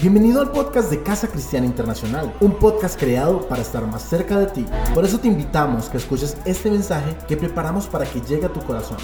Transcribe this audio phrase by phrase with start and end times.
[0.00, 4.46] Bienvenido al podcast de Casa Cristiana Internacional, un podcast creado para estar más cerca de
[4.46, 4.64] ti.
[4.94, 8.60] Por eso te invitamos que escuches este mensaje que preparamos para que llegue a tu
[8.60, 8.98] corazón.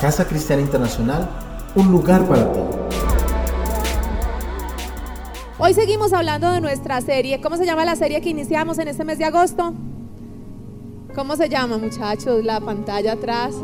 [0.00, 1.30] Casa Cristiana Internacional,
[1.76, 2.58] un lugar para ti.
[5.58, 7.40] Hoy seguimos hablando de nuestra serie.
[7.40, 9.74] ¿Cómo se llama la serie que iniciamos en este mes de agosto?
[11.14, 12.44] ¿Cómo se llama, muchachos?
[12.44, 13.54] La pantalla atrás.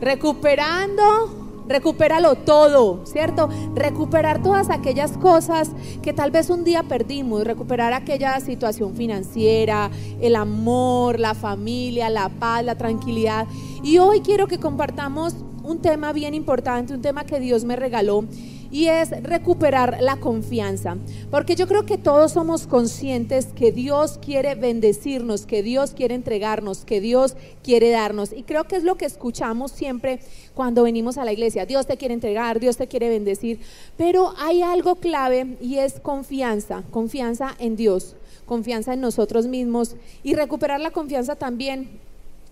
[0.00, 1.37] Recuperando
[1.68, 3.48] Recupéralo todo, ¿cierto?
[3.74, 5.70] Recuperar todas aquellas cosas
[6.02, 9.90] que tal vez un día perdimos, recuperar aquella situación financiera,
[10.20, 13.46] el amor, la familia, la paz, la tranquilidad.
[13.82, 18.24] Y hoy quiero que compartamos un tema bien importante, un tema que Dios me regaló
[18.70, 20.96] y es recuperar la confianza.
[21.30, 26.84] Porque yo creo que todos somos conscientes que Dios quiere bendecirnos, que Dios quiere entregarnos,
[26.84, 28.32] que Dios quiere darnos.
[28.32, 30.20] Y creo que es lo que escuchamos siempre
[30.54, 31.66] cuando venimos a la iglesia.
[31.66, 33.60] Dios te quiere entregar, Dios te quiere bendecir.
[33.96, 40.34] Pero hay algo clave y es confianza, confianza en Dios, confianza en nosotros mismos y
[40.34, 42.07] recuperar la confianza también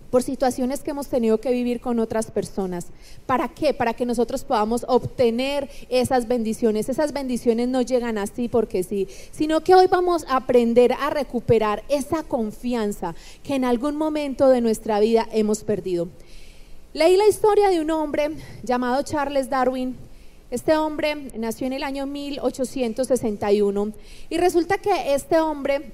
[0.09, 2.87] por situaciones que hemos tenido que vivir con otras personas.
[3.25, 3.73] ¿Para qué?
[3.73, 6.89] Para que nosotros podamos obtener esas bendiciones.
[6.89, 11.83] Esas bendiciones no llegan así porque sí, sino que hoy vamos a aprender a recuperar
[11.89, 16.07] esa confianza que en algún momento de nuestra vida hemos perdido.
[16.93, 18.31] Leí la historia de un hombre
[18.63, 19.95] llamado Charles Darwin.
[20.49, 23.91] Este hombre nació en el año 1861
[24.29, 25.91] y resulta que este hombre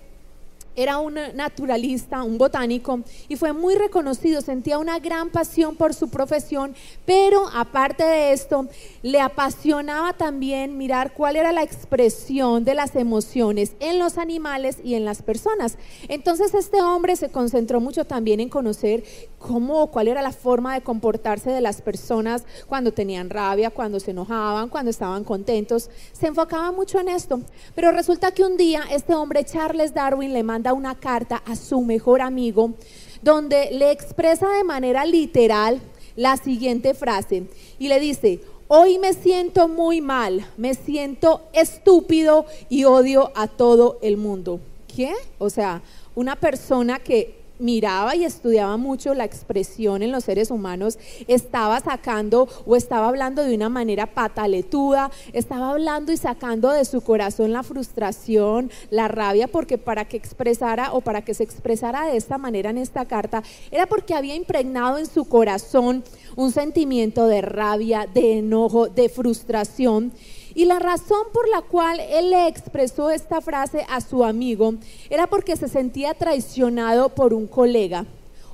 [0.76, 6.10] era un naturalista, un botánico, y fue muy reconocido, sentía una gran pasión por su
[6.10, 8.68] profesión, pero aparte de esto,
[9.02, 14.96] le apasionaba también mirar cuál era la expresión de las emociones en los animales y
[14.96, 15.78] en las personas.
[16.08, 19.04] Entonces este hombre se concentró mucho también en conocer
[19.44, 24.12] cómo, cuál era la forma de comportarse de las personas cuando tenían rabia, cuando se
[24.12, 25.90] enojaban, cuando estaban contentos.
[26.14, 27.42] Se enfocaba mucho en esto,
[27.76, 31.82] pero resulta que un día este hombre, Charles Darwin, le manda una carta a su
[31.82, 32.74] mejor amigo
[33.22, 35.82] donde le expresa de manera literal
[36.16, 37.48] la siguiente frase
[37.80, 44.00] y le dice, hoy me siento muy mal, me siento estúpido y odio a todo
[44.02, 44.62] el mundo.
[44.88, 45.14] ¿Qué?
[45.38, 45.82] O sea,
[46.16, 50.98] una persona que miraba y estudiaba mucho la expresión en los seres humanos,
[51.28, 57.02] estaba sacando o estaba hablando de una manera pataletuda, estaba hablando y sacando de su
[57.02, 62.18] corazón la frustración, la rabia, porque para que expresara o para que se expresara de
[62.18, 66.04] esta manera en esta carta, era porque había impregnado en su corazón
[66.36, 70.12] un sentimiento de rabia, de enojo, de frustración.
[70.56, 74.76] Y la razón por la cual él le expresó esta frase a su amigo
[75.10, 78.06] era porque se sentía traicionado por un colega.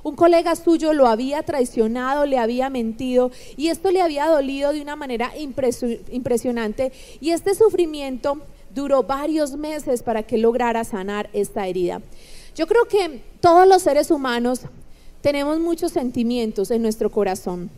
[0.02, 4.80] Un colega suyo lo había traicionado, le había mentido y esto le había dolido de
[4.80, 8.38] una manera impresionante y este sufrimiento
[8.74, 12.00] duró varios meses para que lograra sanar esta herida.
[12.56, 14.62] Yo creo que todos los seres humanos
[15.20, 17.70] tenemos muchos sentimientos en nuestro corazón.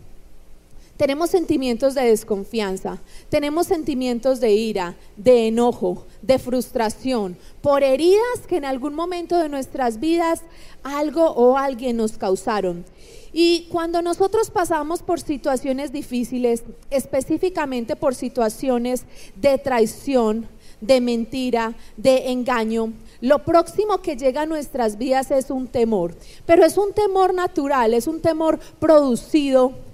[1.02, 8.58] Tenemos sentimientos de desconfianza, tenemos sentimientos de ira, de enojo, de frustración, por heridas que
[8.58, 10.42] en algún momento de nuestras vidas
[10.84, 12.84] algo o alguien nos causaron.
[13.32, 20.46] Y cuando nosotros pasamos por situaciones difíciles, específicamente por situaciones de traición,
[20.80, 26.14] de mentira, de engaño, lo próximo que llega a nuestras vidas es un temor,
[26.46, 29.90] pero es un temor natural, es un temor producido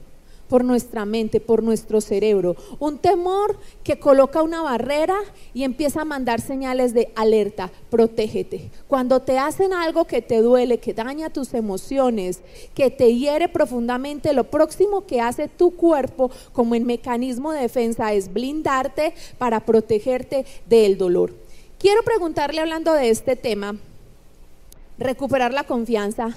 [0.49, 2.57] por nuestra mente, por nuestro cerebro.
[2.79, 5.17] Un temor que coloca una barrera
[5.55, 8.71] y empieza a mandar señales de alerta, protégete.
[8.87, 12.41] Cuando te hacen algo que te duele, que daña tus emociones,
[12.75, 18.13] que te hiere profundamente, lo próximo que hace tu cuerpo como en mecanismo de defensa
[18.13, 21.35] es blindarte para protegerte del dolor.
[21.79, 23.77] Quiero preguntarle hablando de este tema,
[24.99, 26.31] recuperar la confianza,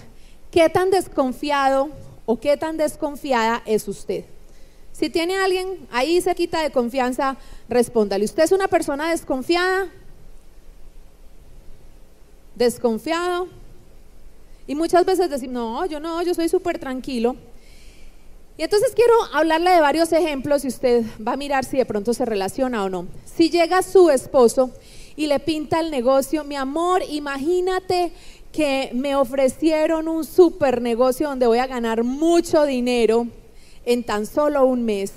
[0.52, 1.90] ¿qué tan desconfiado
[2.32, 4.24] o qué tan desconfiada es usted.
[4.94, 7.36] Si tiene alguien ahí se quita de confianza,
[7.68, 8.24] respóndale.
[8.24, 9.90] ¿Usted es una persona desconfiada?
[12.56, 13.50] ¿Desconfiado?
[14.66, 17.36] Y muchas veces decimos, no, yo no, yo soy súper tranquilo.
[18.58, 22.14] Y entonces quiero hablarle de varios ejemplos y usted va a mirar si de pronto
[22.14, 23.08] se relaciona o no.
[23.26, 24.72] Si llega su esposo
[25.18, 28.14] y le pinta el negocio, mi amor, imagínate
[28.52, 33.28] que me ofrecieron un super negocio donde voy a ganar mucho dinero
[33.86, 35.14] en tan solo un mes.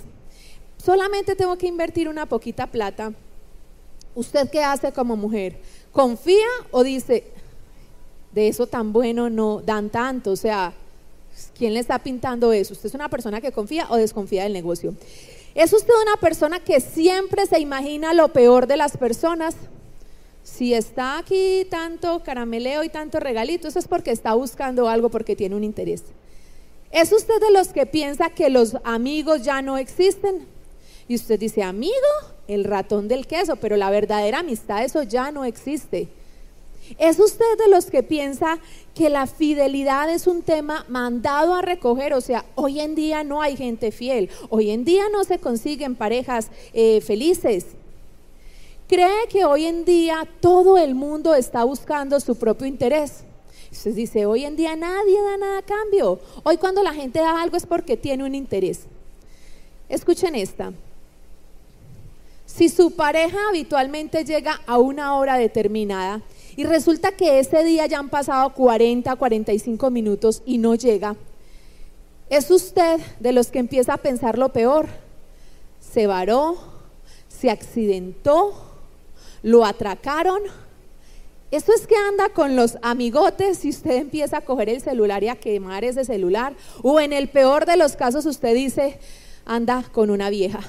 [0.77, 3.13] Solamente tengo que invertir una poquita plata.
[4.15, 5.59] ¿Usted qué hace como mujer?
[5.91, 7.25] ¿Confía o dice,
[8.33, 10.33] de eso tan bueno no dan tanto?
[10.33, 10.73] O sea,
[11.57, 12.75] ¿quién le está pintando eso?
[12.75, 14.95] ¿Usted es una persona que confía o desconfía del negocio?
[15.55, 19.57] ¿Es usted una persona que siempre se imagina lo peor de las personas?
[20.45, 25.35] Si está aquí tanto carameleo y tanto regalito, eso es porque está buscando algo, porque
[25.35, 26.05] tiene un interés.
[26.93, 30.47] ¿Es usted de los que piensa que los amigos ya no existen?
[31.09, 31.95] Y usted dice, amigo,
[32.47, 36.09] el ratón del queso, pero la verdadera amistad, eso ya no existe.
[36.99, 38.59] ¿Es usted de los que piensa
[38.95, 42.13] que la fidelidad es un tema mandado a recoger?
[42.13, 45.97] O sea, hoy en día no hay gente fiel, hoy en día no se consiguen
[45.97, 47.69] parejas eh, felices.
[48.89, 53.25] ¿Cree que hoy en día todo el mundo está buscando su propio interés?
[53.73, 56.21] Usted dice, hoy en día nadie da nada a cambio.
[56.43, 58.83] Hoy cuando la gente da algo es porque tiene un interés.
[59.89, 60.73] Escuchen esta.
[62.47, 66.23] Si su pareja habitualmente llega a una hora determinada
[66.55, 71.17] y resulta que ese día ya han pasado 40, 45 minutos y no llega,
[72.29, 74.87] es usted de los que empieza a pensar lo peor.
[75.81, 76.57] Se varó,
[77.29, 78.64] se accidentó,
[79.45, 80.41] lo atracaron.
[81.53, 85.29] Eso es que anda con los amigotes y usted empieza a coger el celular y
[85.29, 86.55] a quemar ese celular.
[86.83, 88.99] O en el peor de los casos usted dice,
[89.45, 90.61] anda con una vieja.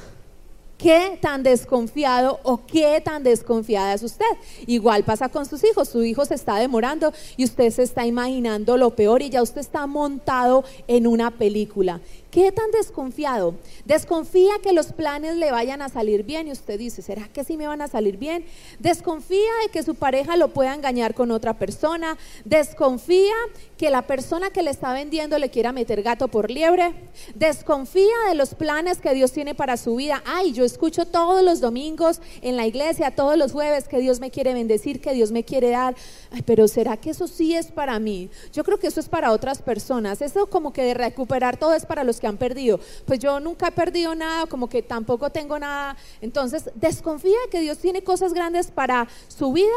[0.77, 4.25] ¿Qué tan desconfiado o qué tan desconfiada es usted?
[4.67, 5.87] Igual pasa con sus hijos.
[5.87, 9.61] Su hijo se está demorando y usted se está imaginando lo peor y ya usted
[9.61, 12.01] está montado en una película.
[12.35, 13.55] ¿Qué tan desconfiado?
[13.85, 17.55] Desconfía que los planes le vayan a salir bien y usted dice, ¿será que sí
[17.55, 18.43] me van a salir bien?
[18.77, 22.17] Desconfía de que su pareja lo pueda engañar con otra persona.
[22.43, 23.33] Desconfía
[23.77, 26.93] que la persona que le está vendiendo le quiera meter gato por liebre.
[27.35, 30.21] Desconfía de los planes que Dios tiene para su vida.
[30.25, 34.29] Ay, yo escucho todos los domingos en la iglesia, todos los jueves que Dios me
[34.29, 35.95] quiere bendecir, que Dios me quiere dar.
[36.31, 38.29] Ay, pero ¿será que eso sí es para mí?
[38.51, 40.21] Yo creo que eso es para otras personas.
[40.21, 42.79] Eso como que de recuperar todo es para los que han perdido.
[43.05, 45.97] Pues yo nunca he perdido nada, como que tampoco tengo nada.
[46.21, 49.73] Entonces, desconfía que Dios tiene cosas grandes para su vida,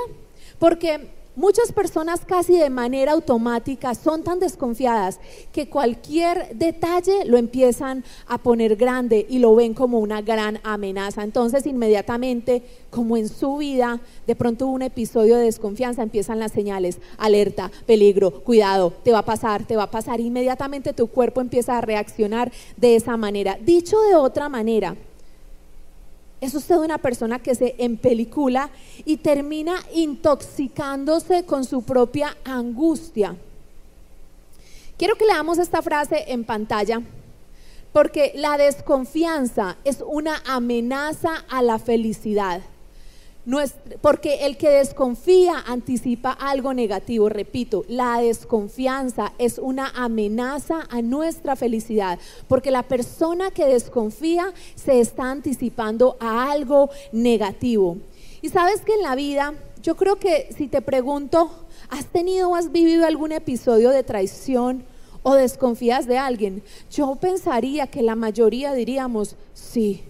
[0.58, 5.20] porque Muchas personas casi de manera automática son tan desconfiadas
[5.52, 11.22] que cualquier detalle lo empiezan a poner grande y lo ven como una gran amenaza.
[11.22, 16.50] Entonces inmediatamente, como en su vida, de pronto hubo un episodio de desconfianza, empiezan las
[16.50, 20.18] señales, alerta, peligro, cuidado, te va a pasar, te va a pasar.
[20.18, 23.56] Inmediatamente tu cuerpo empieza a reaccionar de esa manera.
[23.62, 24.96] Dicho de otra manera,
[26.40, 28.70] es usted una persona que se empelicula
[29.04, 33.36] y termina intoxicándose con su propia angustia.
[34.96, 37.02] Quiero que leamos esta frase en pantalla,
[37.92, 42.62] porque la desconfianza es una amenaza a la felicidad
[44.02, 47.28] porque el que desconfía anticipa algo negativo.
[47.28, 55.00] Repito, la desconfianza es una amenaza a nuestra felicidad, porque la persona que desconfía se
[55.00, 57.96] está anticipando a algo negativo.
[58.42, 61.50] Y sabes que en la vida, yo creo que si te pregunto,
[61.88, 64.84] ¿has tenido o has vivido algún episodio de traición?
[65.24, 66.62] o desconfías de alguien,
[66.92, 70.02] yo pensaría que la mayoría diríamos, sí,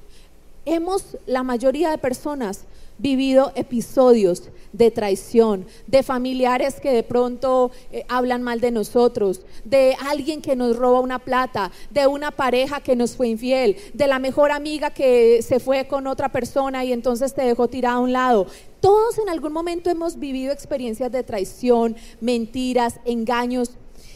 [0.64, 2.66] hemos, la mayoría de personas
[2.98, 9.96] vivido episodios de traición, de familiares que de pronto eh, hablan mal de nosotros, de
[10.06, 14.18] alguien que nos roba una plata, de una pareja que nos fue infiel, de la
[14.18, 18.12] mejor amiga que se fue con otra persona y entonces te dejó tirado a un
[18.12, 18.46] lado.
[18.80, 23.72] Todos en algún momento hemos vivido experiencias de traición, mentiras, engaños.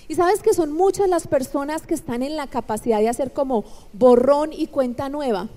[0.08, 3.64] Y sabes que son muchas las personas que están en la capacidad de hacer como
[3.92, 5.48] borrón y cuenta nueva.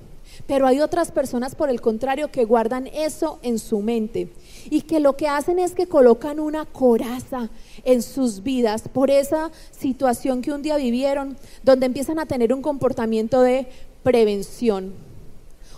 [0.47, 4.33] Pero hay otras personas, por el contrario, que guardan eso en su mente.
[4.69, 7.49] Y que lo que hacen es que colocan una coraza
[7.83, 12.61] en sus vidas por esa situación que un día vivieron, donde empiezan a tener un
[12.61, 13.67] comportamiento de
[14.03, 15.04] prevención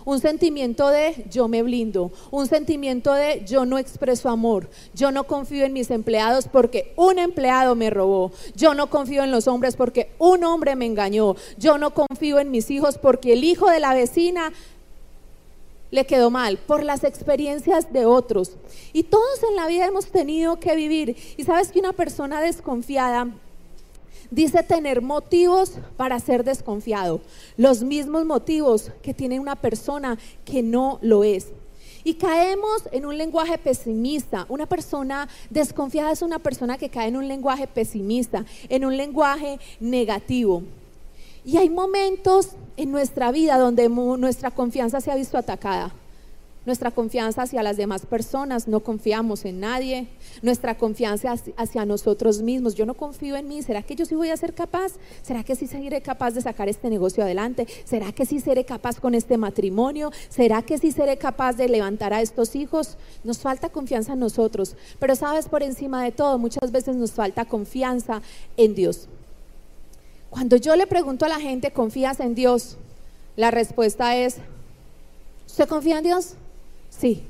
[0.07, 5.25] un sentimiento de yo me blindo, un sentimiento de yo no expreso amor, yo no
[5.25, 9.75] confío en mis empleados porque un empleado me robó, yo no confío en los hombres
[9.75, 13.81] porque un hombre me engañó, yo no confío en mis hijos porque el hijo de
[13.81, 14.53] la vecina
[15.91, 18.55] le quedó mal por las experiencias de otros.
[18.93, 21.15] Y todos en la vida hemos tenido que vivir.
[21.37, 23.29] Y sabes que una persona desconfiada
[24.29, 27.21] Dice tener motivos para ser desconfiado,
[27.55, 31.47] los mismos motivos que tiene una persona que no lo es.
[32.03, 34.45] Y caemos en un lenguaje pesimista.
[34.49, 39.59] Una persona desconfiada es una persona que cae en un lenguaje pesimista, en un lenguaje
[39.79, 40.63] negativo.
[41.43, 45.93] Y hay momentos en nuestra vida donde nuestra confianza se ha visto atacada.
[46.67, 50.09] Nuestra confianza hacia las demás personas, no confiamos en nadie,
[50.41, 54.31] nuestra confianza hacia nosotros mismos, yo no confío en mí, ¿será que yo sí voy
[54.31, 54.91] a ser capaz?
[55.21, 57.65] ¿Será que sí seré capaz de sacar este negocio adelante?
[57.85, 60.11] ¿Será que sí seré capaz con este matrimonio?
[60.27, 62.97] ¿Será que sí seré capaz de levantar a estos hijos?
[63.23, 67.45] Nos falta confianza en nosotros, pero sabes, por encima de todo, muchas veces nos falta
[67.45, 68.21] confianza
[68.57, 69.07] en Dios.
[70.29, 72.75] Cuando yo le pregunto a la gente, ¿confías en Dios?
[73.37, 74.35] La respuesta es,
[75.45, 76.35] ¿usted confía en Dios?
[76.99, 77.23] Sí.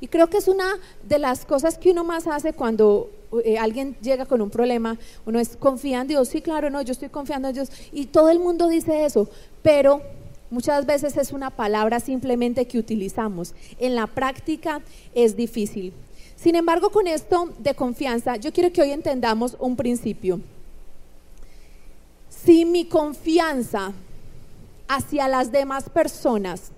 [0.00, 3.08] Y creo que es una de las cosas que uno más hace cuando
[3.44, 4.98] eh, alguien llega con un problema.
[5.24, 6.28] Uno es, ¿confía en Dios?
[6.28, 7.70] Sí, claro, no, yo estoy confiando en Dios.
[7.92, 9.28] Y todo el mundo dice eso,
[9.62, 10.02] pero
[10.50, 13.54] muchas veces es una palabra simplemente que utilizamos.
[13.78, 14.82] En la práctica
[15.14, 15.92] es difícil.
[16.34, 20.40] Sin embargo, con esto de confianza, yo quiero que hoy entendamos un principio.
[22.28, 23.92] Si mi confianza
[24.88, 26.72] hacia las demás personas,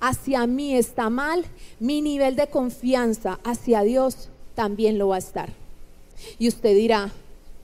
[0.00, 1.44] hacia mí está mal,
[1.80, 5.50] mi nivel de confianza hacia Dios también lo va a estar.
[6.38, 7.12] Y usted dirá,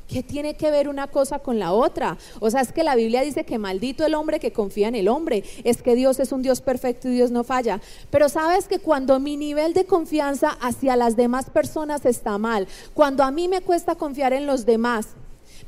[0.08, 2.18] ¿qué tiene que ver una cosa con la otra?
[2.40, 5.08] O sea, es que la Biblia dice que maldito el hombre que confía en el
[5.08, 7.80] hombre, es que Dios es un Dios perfecto y Dios no falla.
[8.10, 13.24] Pero sabes que cuando mi nivel de confianza hacia las demás personas está mal, cuando
[13.24, 15.08] a mí me cuesta confiar en los demás,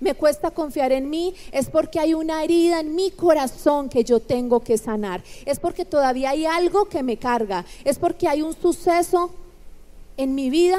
[0.00, 4.20] me cuesta confiar en mí, es porque hay una herida en mi corazón que yo
[4.20, 5.22] tengo que sanar.
[5.44, 7.64] Es porque todavía hay algo que me carga.
[7.84, 9.30] Es porque hay un suceso
[10.16, 10.78] en mi vida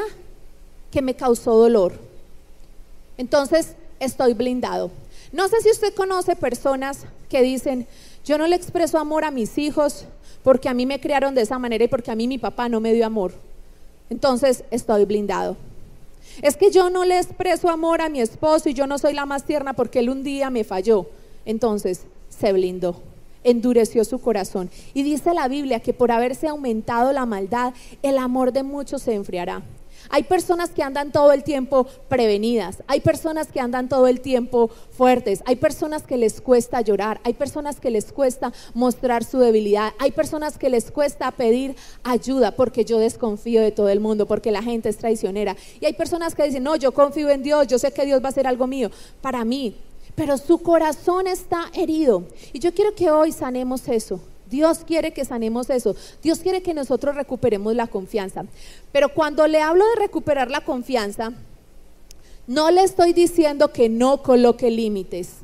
[0.91, 1.93] que me causó dolor.
[3.17, 4.91] Entonces estoy blindado.
[5.31, 7.87] No sé si usted conoce personas que dicen,
[8.23, 10.05] yo no le expreso amor a mis hijos
[10.43, 12.79] porque a mí me criaron de esa manera y porque a mí mi papá no
[12.79, 13.33] me dio amor.
[14.09, 15.57] Entonces estoy blindado.
[16.41, 19.25] Es que yo no le expreso amor a mi esposo y yo no soy la
[19.25, 21.07] más tierna porque él un día me falló.
[21.45, 23.01] Entonces se blindó,
[23.43, 24.69] endureció su corazón.
[24.93, 29.13] Y dice la Biblia que por haberse aumentado la maldad, el amor de muchos se
[29.13, 29.63] enfriará.
[30.09, 34.69] Hay personas que andan todo el tiempo prevenidas, hay personas que andan todo el tiempo
[34.91, 39.93] fuertes, hay personas que les cuesta llorar, hay personas que les cuesta mostrar su debilidad,
[39.99, 44.51] hay personas que les cuesta pedir ayuda porque yo desconfío de todo el mundo, porque
[44.51, 45.55] la gente es traicionera.
[45.79, 48.27] Y hay personas que dicen, no, yo confío en Dios, yo sé que Dios va
[48.27, 48.89] a hacer algo mío
[49.21, 49.75] para mí,
[50.15, 52.23] pero su corazón está herido.
[52.53, 54.19] Y yo quiero que hoy sanemos eso.
[54.49, 55.95] Dios quiere que sanemos eso.
[56.23, 58.45] Dios quiere que nosotros recuperemos la confianza.
[58.91, 61.33] Pero cuando le hablo de recuperar la confianza,
[62.47, 65.35] no le estoy diciendo que no coloque límites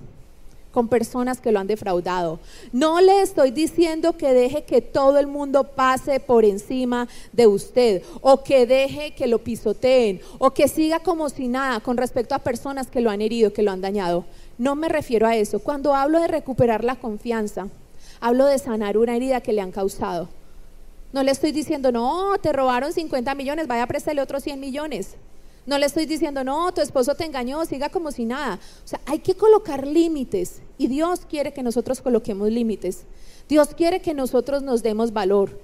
[0.73, 2.39] con personas que lo han defraudado.
[2.71, 8.01] No le estoy diciendo que deje que todo el mundo pase por encima de usted
[8.21, 12.39] o que deje que lo pisoteen o que siga como si nada con respecto a
[12.39, 14.25] personas que lo han herido, que lo han dañado.
[14.57, 15.59] No me refiero a eso.
[15.59, 17.67] Cuando hablo de recuperar la confianza,
[18.25, 20.29] Hablo de sanar una herida que le han causado.
[21.11, 25.15] No le estoy diciendo, no, te robaron 50 millones, vaya a prestarle otros 100 millones.
[25.65, 28.61] No le estoy diciendo, no, tu esposo te engañó, siga como si nada.
[28.85, 33.03] O sea, hay que colocar límites y Dios quiere que nosotros coloquemos límites.
[33.49, 35.59] Dios quiere que nosotros nos demos valor.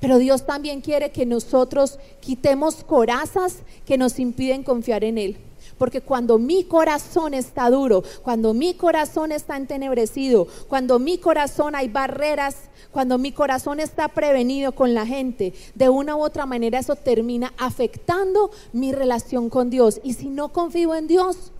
[0.00, 5.36] Pero Dios también quiere que nosotros quitemos corazas que nos impiden confiar en Él.
[5.78, 11.88] Porque cuando mi corazón está duro, cuando mi corazón está entenebrecido, cuando mi corazón hay
[11.88, 12.56] barreras,
[12.90, 17.54] cuando mi corazón está prevenido con la gente, de una u otra manera eso termina
[17.56, 20.00] afectando mi relación con Dios.
[20.02, 21.52] Y si no confío en Dios,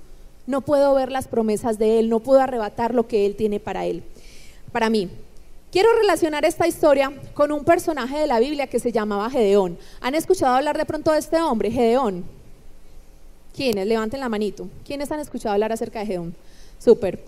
[0.47, 3.87] no puedo ver las promesas de Él, no puedo arrebatar lo que Él tiene para
[3.87, 4.03] Él,
[4.73, 5.09] para mí.
[5.71, 9.79] Quiero relacionar esta historia con un personaje de la Biblia que se llamaba Gedeón.
[10.01, 12.38] ¿Han escuchado hablar de pronto de este hombre, Gedeón?
[13.59, 13.89] ¿Quiénes?
[13.89, 14.69] Levanten la manito.
[14.87, 16.33] ¿Quiénes han escuchado hablar acerca de Gedeón?
[16.79, 17.19] Súper.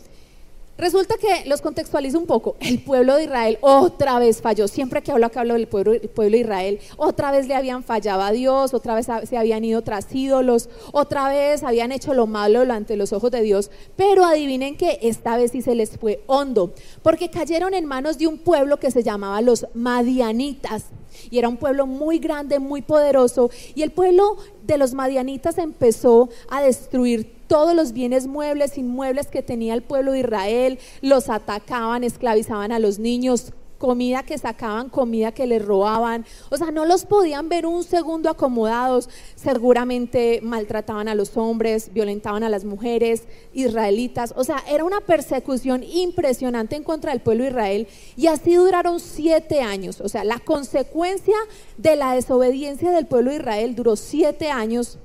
[0.79, 2.55] Resulta que los contextualizo un poco.
[2.61, 4.69] El pueblo de Israel otra vez falló.
[4.69, 8.23] Siempre que hablo acá hablo del pueblo, pueblo, de Israel, otra vez le habían fallado
[8.23, 12.61] a Dios, otra vez se habían ido tras ídolos, otra vez habían hecho lo malo
[12.73, 13.73] ante los ojos de Dios.
[13.97, 16.73] Pero adivinen que esta vez sí se les fue hondo,
[17.03, 20.85] porque cayeron en manos de un pueblo que se llamaba los Madianitas.
[21.31, 23.51] Y era un pueblo muy grande, muy poderoso.
[23.75, 29.43] Y el pueblo de los Madianitas empezó a destruir todos los bienes muebles, inmuebles que
[29.43, 30.79] tenía el pueblo de Israel.
[31.01, 36.27] Los atacaban, esclavizaban a los niños, comida que sacaban, comida que les robaban.
[36.51, 39.09] O sea, no los podían ver un segundo acomodados.
[39.35, 43.23] Seguramente maltrataban a los hombres, violentaban a las mujeres
[43.55, 44.35] israelitas.
[44.37, 47.89] O sea, era una persecución impresionante en contra del pueblo de Israel.
[48.17, 50.03] Y así duraron siete años.
[50.03, 51.37] O sea, la consecuencia
[51.79, 54.99] de la desobediencia del pueblo de Israel duró siete años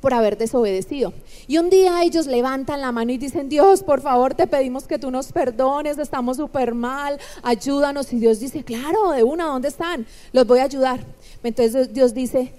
[0.00, 1.12] por haber desobedecido.
[1.46, 4.98] Y un día ellos levantan la mano y dicen, Dios, por favor, te pedimos que
[4.98, 8.12] tú nos perdones, estamos súper mal, ayúdanos.
[8.12, 10.06] Y Dios dice, claro, de una, ¿dónde están?
[10.32, 11.00] Los voy a ayudar.
[11.42, 12.52] Entonces Dios dice,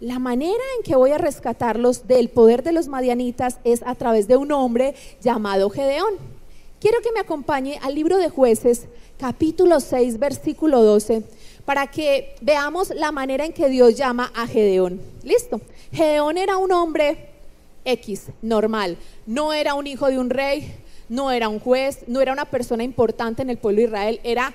[0.00, 4.26] la manera en que voy a rescatarlos del poder de los madianitas es a través
[4.28, 6.39] de un hombre llamado Gedeón.
[6.80, 8.86] Quiero que me acompañe al libro de jueces,
[9.18, 11.22] capítulo 6, versículo 12,
[11.66, 14.98] para que veamos la manera en que Dios llama a Gedeón.
[15.22, 15.60] Listo.
[15.92, 17.28] Gedeón era un hombre
[17.84, 18.96] X, normal.
[19.26, 20.74] No era un hijo de un rey,
[21.10, 24.54] no era un juez, no era una persona importante en el pueblo de Israel, era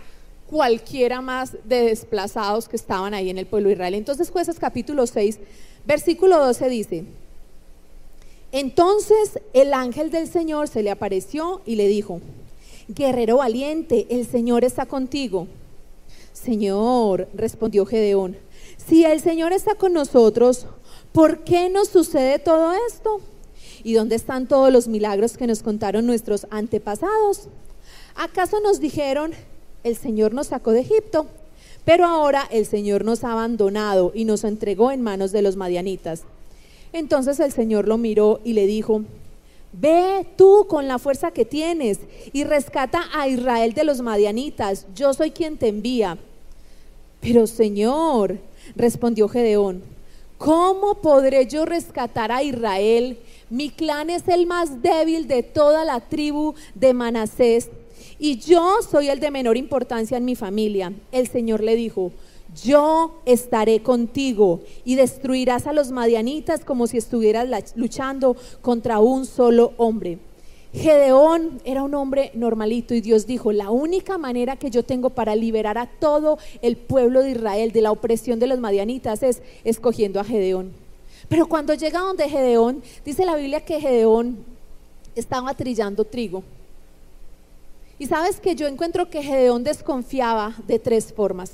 [0.50, 3.94] cualquiera más de desplazados que estaban ahí en el pueblo de Israel.
[3.94, 5.38] Entonces jueces capítulo 6,
[5.86, 7.06] versículo 12 dice,
[8.58, 12.22] entonces el ángel del Señor se le apareció y le dijo,
[12.88, 15.48] guerrero valiente, el Señor está contigo.
[16.32, 18.38] Señor, respondió Gedeón,
[18.78, 20.68] si el Señor está con nosotros,
[21.12, 23.20] ¿por qué nos sucede todo esto?
[23.84, 27.50] ¿Y dónde están todos los milagros que nos contaron nuestros antepasados?
[28.16, 29.34] ¿Acaso nos dijeron,
[29.84, 31.28] el Señor nos sacó de Egipto,
[31.84, 36.24] pero ahora el Señor nos ha abandonado y nos entregó en manos de los madianitas?
[36.96, 39.02] Entonces el Señor lo miró y le dijo,
[39.74, 42.00] Ve tú con la fuerza que tienes
[42.32, 44.88] y rescata a Israel de los madianitas.
[44.96, 46.18] Yo soy quien te envía.
[47.20, 48.38] Pero Señor,
[48.78, 49.84] respondió Gedeón,
[50.38, 53.20] ¿cómo podré yo rescatar a Israel?
[53.50, 57.70] Mi clan es el más débil de toda la tribu de Manasés
[58.18, 60.94] y yo soy el de menor importancia en mi familia.
[61.12, 62.14] El Señor le dijo,
[62.64, 69.74] yo estaré contigo y destruirás a los madianitas como si estuvieras luchando contra un solo
[69.78, 70.20] hombre.
[70.74, 75.36] Gedeón era un hombre normalito y Dios dijo, la única manera que yo tengo para
[75.36, 80.20] liberar a todo el pueblo de Israel de la opresión de los madianitas es escogiendo
[80.20, 80.74] a Gedeón.
[81.30, 84.38] Pero cuando llega donde Gedeón, dice la Biblia que Gedeón
[85.16, 86.44] estaba trillando trigo.
[87.98, 91.54] Y sabes que yo encuentro que Gedeón desconfiaba de tres formas.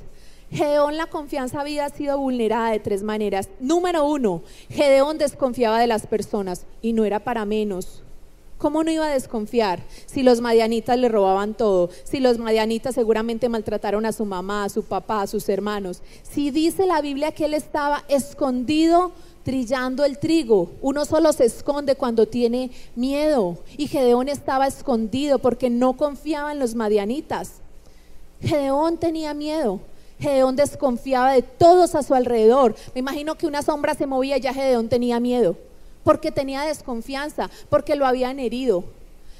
[0.51, 3.49] Gedeón la confianza había sido vulnerada de tres maneras.
[3.59, 8.03] Número uno, Gedeón desconfiaba de las personas y no era para menos.
[8.57, 11.89] ¿Cómo no iba a desconfiar si los madianitas le robaban todo?
[12.03, 16.03] Si los madianitas seguramente maltrataron a su mamá, a su papá, a sus hermanos.
[16.21, 20.71] Si dice la Biblia que él estaba escondido trillando el trigo.
[20.81, 23.57] Uno solo se esconde cuando tiene miedo.
[23.77, 27.61] Y Gedeón estaba escondido porque no confiaba en los madianitas.
[28.41, 29.79] Gedeón tenía miedo.
[30.21, 32.75] Gedeón desconfiaba de todos a su alrededor.
[32.93, 35.57] Me imagino que una sombra se movía y ya Gedeón tenía miedo
[36.03, 38.83] porque tenía desconfianza, porque lo habían herido.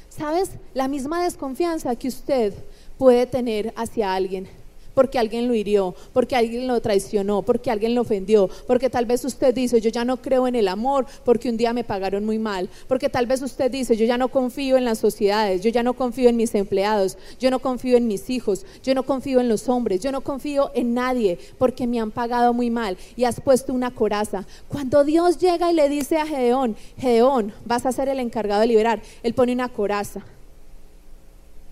[0.10, 0.52] ¿Sabes?
[0.74, 2.54] La misma desconfianza que usted
[2.98, 4.48] puede tener hacia alguien
[4.94, 9.24] porque alguien lo hirió, porque alguien lo traicionó, porque alguien lo ofendió, porque tal vez
[9.26, 12.40] usted dice, yo ya no creo en el amor porque un día me pagaron muy
[12.40, 15.84] mal, porque tal vez usted dice, yo ya no confío en las sociedades, yo ya
[15.84, 19.50] no confío en mis empleados, yo no confío en mis hijos, yo no confío en
[19.50, 23.40] los hombres, yo no confío en nadie porque me han pagado muy mal y has
[23.42, 24.46] puesto una coraza.
[24.68, 28.68] Cuando Dios llega y le dice a Gedeón, Gedeón, vas a ser el encargado de
[28.68, 30.24] liberar, él pone una coraza.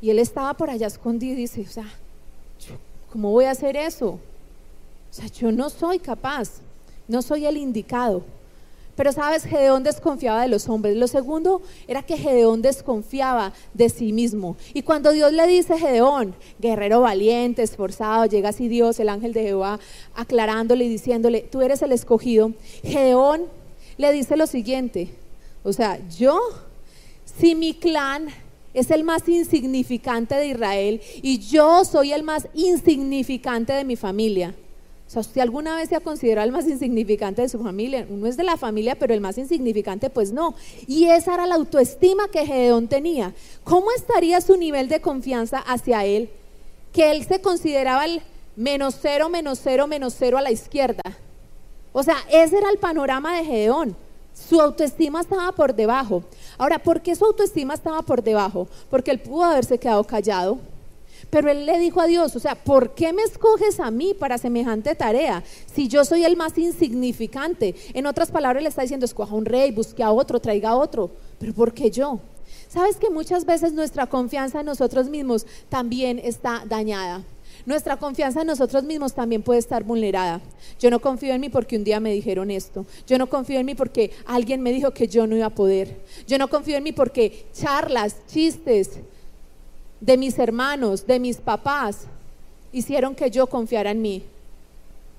[0.01, 1.88] Y él estaba por allá escondido y dice, o sea,
[3.12, 4.08] ¿Cómo voy a hacer eso?
[4.10, 6.62] O sea, yo no soy capaz,
[7.08, 8.24] no soy el indicado.
[8.95, 10.98] Pero sabes, Gedeón desconfiaba de los hombres.
[10.98, 14.58] Lo segundo era que Gedeón desconfiaba de sí mismo.
[14.74, 19.43] Y cuando Dios le dice, Gedeón, guerrero valiente, esforzado, llega así Dios, el ángel de
[19.43, 19.80] Jehová,
[20.15, 22.52] aclarándole y diciéndole, tú eres el escogido,
[22.84, 23.43] Gedeón
[23.98, 25.10] le dice lo siguiente,
[25.63, 26.38] o sea, yo,
[27.26, 28.28] si mi clan
[28.73, 34.55] es el más insignificante de Israel y yo soy el más insignificante de mi familia.
[35.08, 38.05] O sea, ¿usted alguna vez se ha considerado el más insignificante de su familia?
[38.08, 40.53] Uno es de la familia, pero el más insignificante, pues no.
[40.86, 43.34] Y esa era la autoestima que Gedeón tenía.
[43.63, 46.29] ¿Cómo estaría su nivel de confianza hacia él?
[46.93, 48.21] Que él se consideraba el
[48.55, 51.01] menos cero, menos cero, menos cero a la izquierda.
[51.91, 53.95] O sea, ese era el panorama de Gedeón.
[54.47, 56.23] Su autoestima estaba por debajo.
[56.58, 58.67] Ahora, ¿por qué su autoestima estaba por debajo?
[58.89, 60.60] Porque él pudo haberse quedado callado.
[61.30, 64.38] Pero él le dijo a Dios, o sea, ¿por qué me escoges a mí para
[64.38, 67.75] semejante tarea si yo soy el más insignificante?
[67.93, 71.12] En otras palabras le está diciendo, escoja un rey, busque a otro, traiga a otro.
[71.38, 72.19] Pero ¿por qué yo?
[72.67, 77.23] ¿Sabes que muchas veces nuestra confianza en nosotros mismos también está dañada?
[77.65, 80.41] Nuestra confianza en nosotros mismos también puede estar vulnerada.
[80.80, 82.86] Yo no confío en mí porque un día me dijeron esto.
[83.08, 86.02] Yo no confío en mí porque alguien me dijo que yo no iba a poder.
[86.28, 89.00] Yo no confío en mí porque charlas, chistes
[90.00, 92.06] de mis hermanos, de mis papás,
[92.72, 94.24] hicieron que yo confiara en mí.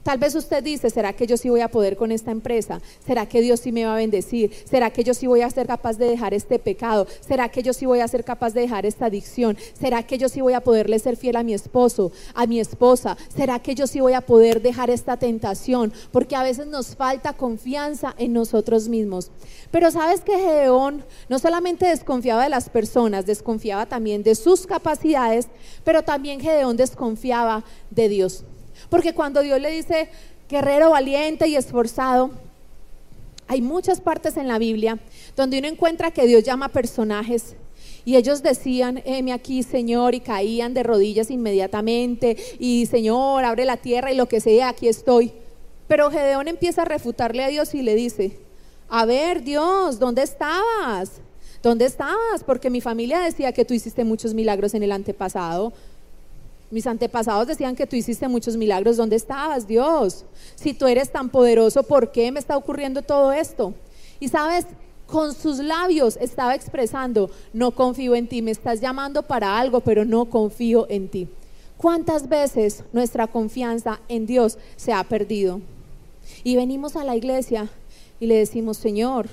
[0.03, 2.81] Tal vez usted dice, ¿será que yo sí voy a poder con esta empresa?
[3.07, 4.51] ¿Será que Dios sí me va a bendecir?
[4.65, 7.07] ¿Será que yo sí voy a ser capaz de dejar este pecado?
[7.21, 9.59] ¿Será que yo sí voy a ser capaz de dejar esta adicción?
[9.79, 13.19] ¿Será que yo sí voy a poderle ser fiel a mi esposo, a mi esposa?
[13.37, 15.93] ¿Será que yo sí voy a poder dejar esta tentación?
[16.13, 19.31] Porque a veces nos falta confianza en nosotros mismos.
[19.71, 25.49] Pero sabes que Gedeón no solamente desconfiaba de las personas, desconfiaba también de sus capacidades,
[25.85, 28.45] pero también Gedeón desconfiaba de Dios.
[28.89, 30.09] Porque cuando Dios le dice,
[30.49, 32.31] guerrero valiente y esforzado,
[33.47, 34.99] hay muchas partes en la Biblia
[35.37, 37.57] donde uno encuentra que Dios llama personajes
[38.05, 43.77] y ellos decían, heme aquí, Señor, y caían de rodillas inmediatamente, y Señor, abre la
[43.77, 45.33] tierra y lo que sea, aquí estoy.
[45.87, 48.39] Pero Gedeón empieza a refutarle a Dios y le dice,
[48.89, 51.21] a ver, Dios, ¿dónde estabas?
[51.63, 52.43] ¿Dónde estabas?
[52.47, 55.73] Porque mi familia decía que tú hiciste muchos milagros en el antepasado.
[56.71, 58.97] Mis antepasados decían que tú hiciste muchos milagros.
[58.97, 60.25] ¿Dónde estabas, Dios?
[60.55, 63.75] Si tú eres tan poderoso, ¿por qué me está ocurriendo todo esto?
[64.21, 64.67] Y sabes,
[65.07, 70.05] con sus labios estaba expresando, no confío en ti, me estás llamando para algo, pero
[70.05, 71.29] no confío en ti.
[71.77, 75.61] ¿Cuántas veces nuestra confianza en Dios se ha perdido?
[76.45, 77.69] Y venimos a la iglesia
[78.21, 79.29] y le decimos, Señor,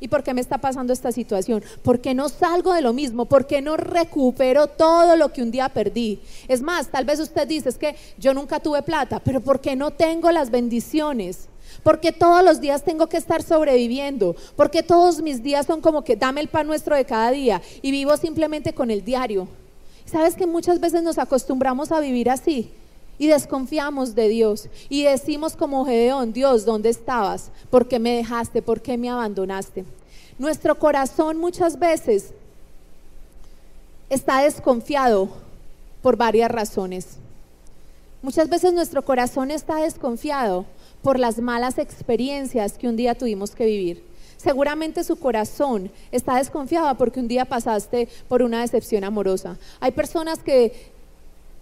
[0.00, 1.62] ¿Y por qué me está pasando esta situación?
[1.82, 3.26] ¿Por qué no salgo de lo mismo?
[3.26, 6.20] ¿Por qué no recupero todo lo que un día perdí?
[6.48, 9.76] Es más, tal vez usted dice, es que yo nunca tuve plata, pero ¿por qué
[9.76, 11.48] no tengo las bendiciones?
[11.82, 16.16] Porque todos los días tengo que estar sobreviviendo, porque todos mis días son como que
[16.16, 19.48] dame el pan nuestro de cada día y vivo simplemente con el diario.
[20.06, 22.72] ¿Sabes que muchas veces nos acostumbramos a vivir así?
[23.20, 27.50] Y desconfiamos de Dios y decimos como Gedeón, Dios, ¿dónde estabas?
[27.68, 28.62] ¿Por qué me dejaste?
[28.62, 29.84] ¿Por qué me abandonaste?
[30.38, 32.32] Nuestro corazón muchas veces
[34.08, 35.28] está desconfiado
[36.00, 37.18] por varias razones.
[38.22, 40.64] Muchas veces nuestro corazón está desconfiado
[41.02, 44.10] por las malas experiencias que un día tuvimos que vivir.
[44.42, 49.58] Seguramente su corazón está desconfiado porque un día pasaste por una decepción amorosa.
[49.80, 50.89] Hay personas que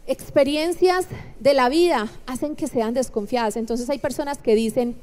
[0.08, 1.06] experiencias
[1.38, 3.56] de la vida hacen que sean desconfiadas.
[3.56, 5.00] Entonces hay personas que dicen,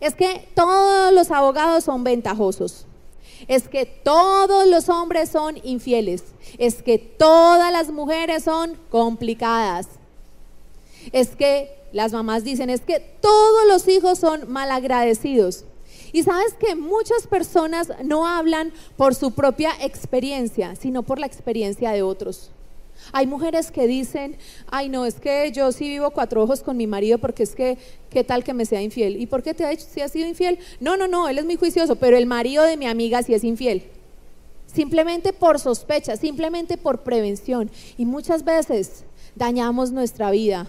[0.00, 2.86] es que todos los abogados son ventajosos.
[3.48, 6.22] Es que todos los hombres son infieles.
[6.58, 9.88] Es que todas las mujeres son complicadas.
[11.12, 15.64] Es que las mamás dicen, es que todos los hijos son malagradecidos.
[16.12, 21.90] Y sabes que muchas personas no hablan por su propia experiencia, sino por la experiencia
[21.92, 22.50] de otros.
[23.10, 24.36] Hay mujeres que dicen,
[24.70, 27.78] ay no, es que yo sí vivo cuatro ojos con mi marido porque es que,
[28.10, 29.20] ¿qué tal que me sea infiel?
[29.20, 30.58] ¿Y por qué te ha dicho si ha sido infiel?
[30.80, 33.44] No, no, no, él es muy juicioso, pero el marido de mi amiga sí es
[33.44, 33.84] infiel.
[34.72, 37.70] Simplemente por sospecha, simplemente por prevención.
[37.98, 40.68] Y muchas veces dañamos nuestra vida,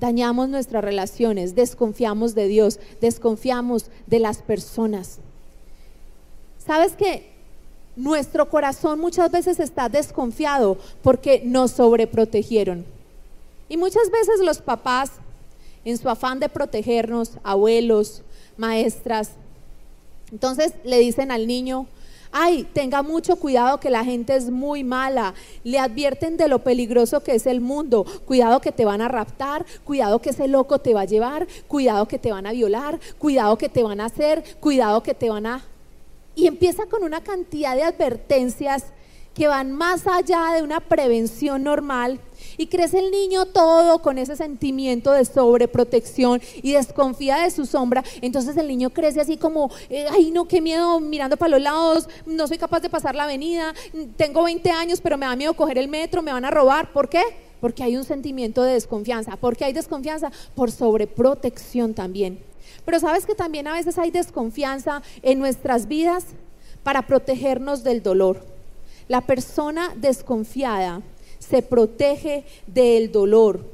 [0.00, 5.20] dañamos nuestras relaciones, desconfiamos de Dios, desconfiamos de las personas.
[6.58, 7.33] ¿Sabes qué?
[7.96, 12.84] Nuestro corazón muchas veces está desconfiado porque nos sobreprotegieron.
[13.68, 15.12] Y muchas veces los papás,
[15.84, 18.22] en su afán de protegernos, abuelos,
[18.56, 19.30] maestras,
[20.32, 21.86] entonces le dicen al niño,
[22.32, 27.22] ay, tenga mucho cuidado que la gente es muy mala, le advierten de lo peligroso
[27.22, 30.94] que es el mundo, cuidado que te van a raptar, cuidado que ese loco te
[30.94, 34.42] va a llevar, cuidado que te van a violar, cuidado que te van a hacer,
[34.58, 35.62] cuidado que te van a
[36.34, 38.84] y empieza con una cantidad de advertencias
[39.34, 42.20] que van más allá de una prevención normal
[42.56, 48.04] y crece el niño todo con ese sentimiento de sobreprotección y desconfía de su sombra.
[48.22, 52.08] Entonces el niño crece así como, eh, ay no, qué miedo, mirando para los lados,
[52.26, 53.74] no soy capaz de pasar la avenida,
[54.16, 56.92] tengo 20 años pero me da miedo coger el metro, me van a robar.
[56.92, 57.22] ¿Por qué?
[57.60, 59.36] Porque hay un sentimiento de desconfianza.
[59.36, 60.30] ¿Por qué hay desconfianza?
[60.54, 62.53] Por sobreprotección también.
[62.84, 66.26] Pero sabes que también a veces hay desconfianza en nuestras vidas
[66.82, 68.44] para protegernos del dolor.
[69.08, 71.02] La persona desconfiada
[71.38, 73.64] se protege del dolor,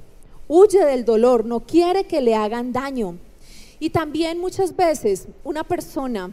[0.49, 3.18] huye del dolor, no quiere que le hagan daño.
[3.79, 6.33] Y también muchas veces una persona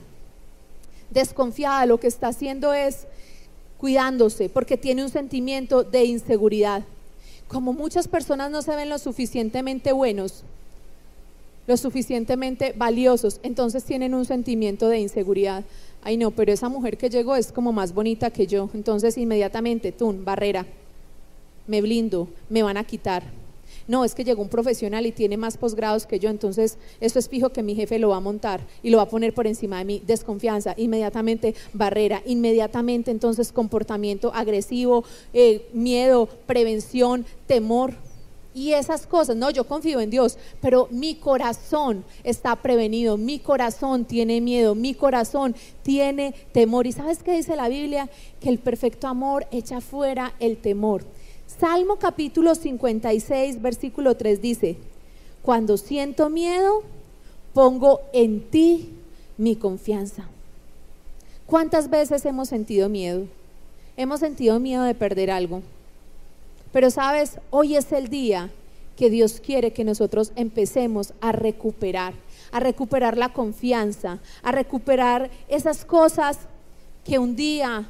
[1.09, 3.07] desconfiada lo que está haciendo es
[3.77, 6.83] cuidándose porque tiene un sentimiento de inseguridad.
[7.47, 10.43] Como muchas personas no se ven lo suficientemente buenos,
[11.67, 15.65] lo suficientemente valiosos, entonces tienen un sentimiento de inseguridad.
[16.01, 19.91] Ay no, pero esa mujer que llegó es como más bonita que yo, entonces inmediatamente,
[19.91, 20.65] tú, barrera,
[21.67, 23.23] me blindo, me van a quitar.
[23.87, 27.29] No, es que llegó un profesional y tiene más posgrados que yo, entonces eso es
[27.29, 29.77] fijo que mi jefe lo va a montar y lo va a poner por encima
[29.79, 30.01] de mí.
[30.05, 37.93] Desconfianza, inmediatamente barrera, inmediatamente entonces comportamiento agresivo, eh, miedo, prevención, temor.
[38.57, 39.35] Y esas cosas.
[39.35, 44.95] No, yo confío en Dios, pero mi corazón está prevenido, mi corazón tiene miedo, mi
[44.95, 46.87] corazón tiene temor.
[46.87, 48.09] ¿Y sabes qué dice la Biblia?
[48.41, 51.05] Que el perfecto amor echa fuera el temor.
[51.45, 54.77] Salmo capítulo 56, versículo 3 dice,
[55.43, 56.81] cuando siento miedo,
[57.53, 58.89] pongo en ti
[59.37, 60.27] mi confianza.
[61.45, 63.27] ¿Cuántas veces hemos sentido miedo?
[63.97, 65.61] Hemos sentido miedo de perder algo.
[66.77, 68.51] Pero sabes, hoy es el día
[68.95, 72.13] que Dios quiere que nosotros empecemos a recuperar,
[72.51, 76.37] a recuperar la confianza, a recuperar esas cosas
[77.03, 77.89] que un día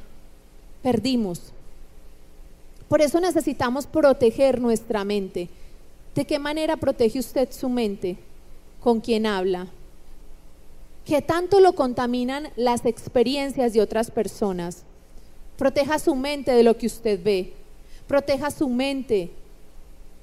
[0.82, 1.52] perdimos.
[2.88, 5.50] Por eso necesitamos proteger nuestra mente.
[6.14, 8.16] ¿De qué manera protege usted su mente?
[8.80, 9.66] ¿Con quién habla?
[11.04, 14.84] ¿Qué tanto lo contaminan las experiencias de otras personas?
[15.58, 17.52] Proteja su mente de lo que usted ve.
[18.08, 19.30] Proteja su mente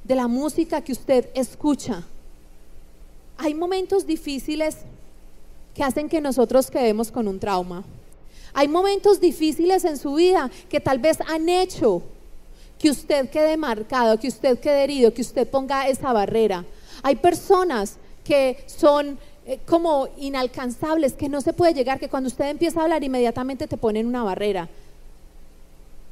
[0.03, 2.03] de la música que usted escucha.
[3.37, 4.77] Hay momentos difíciles
[5.73, 7.83] que hacen que nosotros quedemos con un trauma.
[8.53, 12.01] Hay momentos difíciles en su vida que tal vez han hecho
[12.79, 16.65] que usted quede marcado, que usted quede herido, que usted ponga esa barrera.
[17.03, 22.49] Hay personas que son eh, como inalcanzables, que no se puede llegar, que cuando usted
[22.49, 24.69] empieza a hablar inmediatamente te ponen una barrera.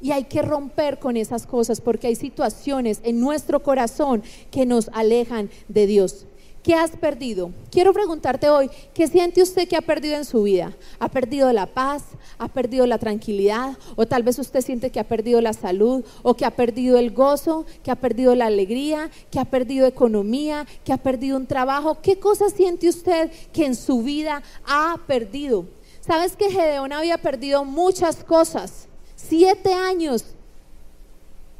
[0.03, 4.89] Y hay que romper con esas cosas porque hay situaciones en nuestro corazón que nos
[4.89, 6.25] alejan de Dios.
[6.61, 7.51] ¿Qué has perdido?
[7.71, 10.75] Quiero preguntarte hoy, ¿qué siente usted que ha perdido en su vida?
[10.99, 12.03] ¿Ha perdido la paz?
[12.37, 13.77] ¿Ha perdido la tranquilidad?
[13.95, 16.03] ¿O tal vez usted siente que ha perdido la salud?
[16.21, 17.65] ¿O que ha perdido el gozo?
[17.81, 19.09] ¿Que ha perdido la alegría?
[19.31, 20.67] ¿Que ha perdido economía?
[20.83, 21.99] ¿Que ha perdido un trabajo?
[22.01, 25.63] ¿Qué cosas siente usted que en su vida ha perdido?
[26.01, 28.89] ¿Sabes que Gedeón había perdido muchas cosas?
[29.27, 30.25] Siete años.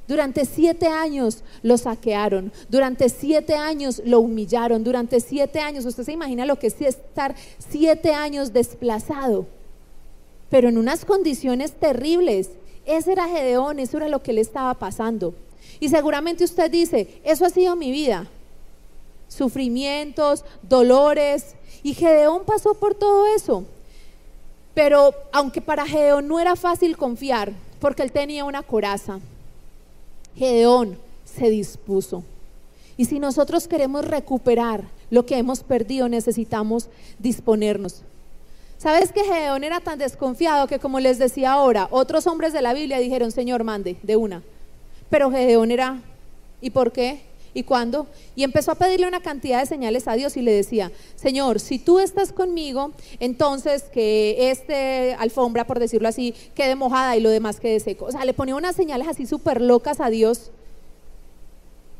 [0.08, 6.12] Durante siete años lo saquearon, durante siete años lo humillaron, durante siete años, usted se
[6.12, 9.48] imagina lo que es estar siete años desplazado,
[10.50, 12.50] pero en unas condiciones terribles.
[12.86, 15.34] Ese era Gedeón, eso era lo que le estaba pasando.
[15.80, 18.28] Y seguramente usted dice, eso ha sido mi vida,
[19.30, 23.64] sufrimientos, dolores, y Gedeón pasó por todo eso.
[24.74, 29.20] Pero aunque para Gedeón no era fácil confiar, porque él tenía una coraza,
[30.36, 32.24] Gedeón se dispuso.
[32.98, 38.02] Y si nosotros queremos recuperar lo que hemos perdido, necesitamos disponernos.
[38.78, 42.74] ¿Sabes que Gedeón era tan desconfiado que, como les decía ahora, otros hombres de la
[42.74, 44.44] Biblia dijeron, Señor, mande de una?
[45.10, 46.02] Pero Gedeón era,
[46.62, 47.22] ¿y por qué?
[47.56, 48.08] ¿Y cuándo?
[48.36, 51.78] Y empezó a pedirle una cantidad de señales a Dios y le decía, Señor, si
[51.78, 57.60] tú estás conmigo, entonces que este alfombra, por decirlo así, quede mojada y lo demás
[57.60, 58.06] quede seco.
[58.06, 60.50] O sea, le ponía unas señales así súper locas a Dios.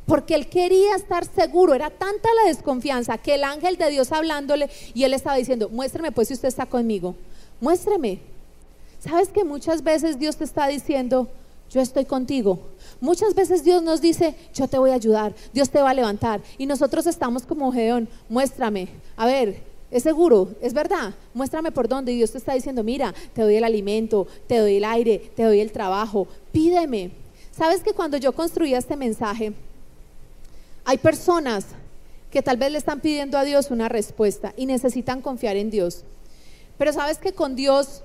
[0.08, 4.70] Porque él quería estar seguro, era tanta la desconfianza que el ángel de Dios hablándole
[4.94, 7.16] y él estaba diciendo, muéstreme pues si usted está conmigo,
[7.62, 8.20] muéstreme.
[9.00, 11.30] ¿Sabes que muchas veces Dios te está diciendo,
[11.74, 12.60] yo estoy contigo.
[13.02, 16.42] Muchas veces Dios nos dice, yo te voy a ayudar, Dios te va a levantar.
[16.60, 22.12] Y nosotros estamos como Gedeón, muéstrame, a ver, es seguro, es verdad, muéstrame por dónde.
[22.12, 25.44] Y Dios te está diciendo, mira, te doy el alimento, te doy el aire, te
[25.44, 27.12] doy el trabajo, pídeme.
[27.52, 29.54] ¿Sabes que cuando yo construía este mensaje,
[30.86, 31.66] hay personas
[32.30, 36.04] que tal vez le están pidiendo a Dios una respuesta y necesitan confiar en Dios?
[36.78, 38.04] Pero sabes que con Dios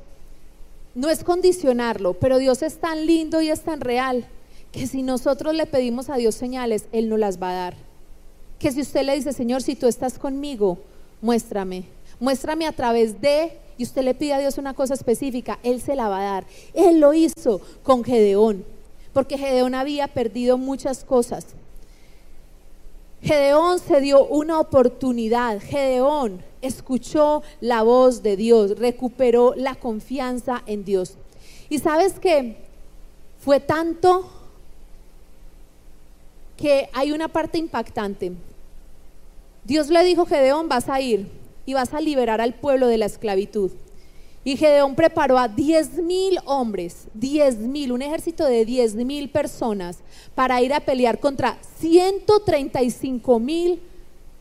[0.98, 4.26] no es condicionarlo, pero Dios es tan lindo y es tan real
[4.72, 7.74] que si nosotros le pedimos a Dios señales, Él nos las va a dar.
[8.58, 10.78] Que si usted le dice, Señor, si tú estás conmigo,
[11.22, 11.84] muéstrame,
[12.18, 15.94] muéstrame a través de, y usted le pide a Dios una cosa específica, Él se
[15.94, 16.46] la va a dar.
[16.74, 18.64] Él lo hizo con Gedeón,
[19.12, 21.46] porque Gedeón había perdido muchas cosas.
[23.22, 25.60] Gedeón se dio una oportunidad.
[25.60, 31.16] Gedeón escuchó la voz de Dios, recuperó la confianza en Dios.
[31.68, 32.56] Y sabes que
[33.40, 34.30] fue tanto
[36.56, 38.32] que hay una parte impactante.
[39.64, 41.30] Dios le dijo, Gedeón, vas a ir
[41.66, 43.70] y vas a liberar al pueblo de la esclavitud.
[44.48, 49.98] Y Gedeón preparó a 10 mil hombres, 10 mil, un ejército de 10 mil personas
[50.34, 53.78] para ir a pelear contra 135 mil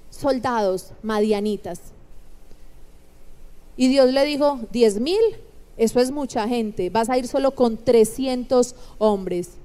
[0.09, 1.81] soldados madianitas.
[3.75, 5.19] Y Dios le dijo, 10 mil,
[5.75, 9.55] eso es mucha gente, vas a ir solo con 300 hombres.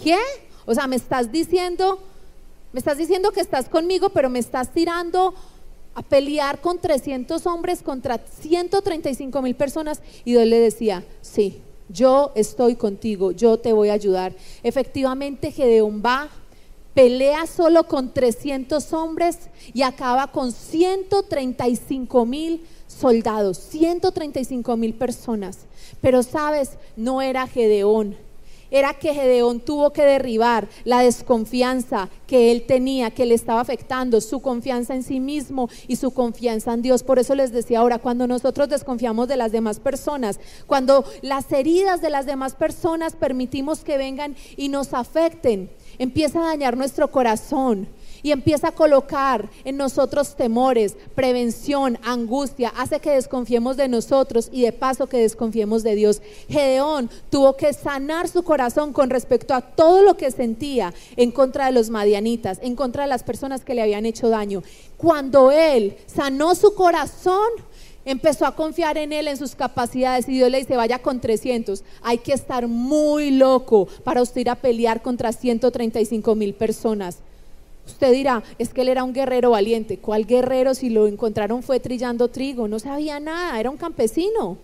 [0.00, 0.16] ¿Qué?
[0.64, 1.98] O sea, me estás diciendo,
[2.72, 5.34] me estás diciendo que estás conmigo, pero me estás tirando
[5.94, 12.32] a pelear con 300 hombres contra 135 mil personas y Dios le decía, sí, yo
[12.34, 14.34] estoy contigo, yo te voy a ayudar.
[14.62, 16.28] Efectivamente, Gedeón va,
[16.94, 19.38] pelea solo con 300 hombres
[19.74, 25.58] y acaba con 135 mil soldados, 135 mil personas.
[26.00, 28.16] Pero sabes, no era Gedeón,
[28.72, 34.20] era que Gedeón tuvo que derribar la desconfianza que él tenía, que le estaba afectando,
[34.20, 37.02] su confianza en sí mismo y su confianza en Dios.
[37.02, 42.00] Por eso les decía ahora, cuando nosotros desconfiamos de las demás personas, cuando las heridas
[42.00, 47.88] de las demás personas permitimos que vengan y nos afecten, empieza a dañar nuestro corazón
[48.22, 54.62] y empieza a colocar en nosotros temores, prevención, angustia, hace que desconfiemos de nosotros y
[54.62, 56.22] de paso que desconfiemos de Dios.
[56.48, 61.66] Gedeón tuvo que sanar su corazón con respecto a todo lo que sentía en contra
[61.66, 64.62] de los madianitas, en contra de las personas que le habían hecho daño.
[64.96, 67.50] Cuando él sanó su corazón,
[68.04, 71.82] empezó a confiar en él, en sus capacidades, y Dios le dice, vaya con 300.
[72.02, 77.18] Hay que estar muy loco para usted ir a pelear contra 135 mil personas.
[77.86, 79.98] Usted dirá, es que él era un guerrero valiente.
[79.98, 82.68] ¿Cuál guerrero si lo encontraron fue trillando trigo?
[82.68, 84.56] No sabía nada, era un campesino.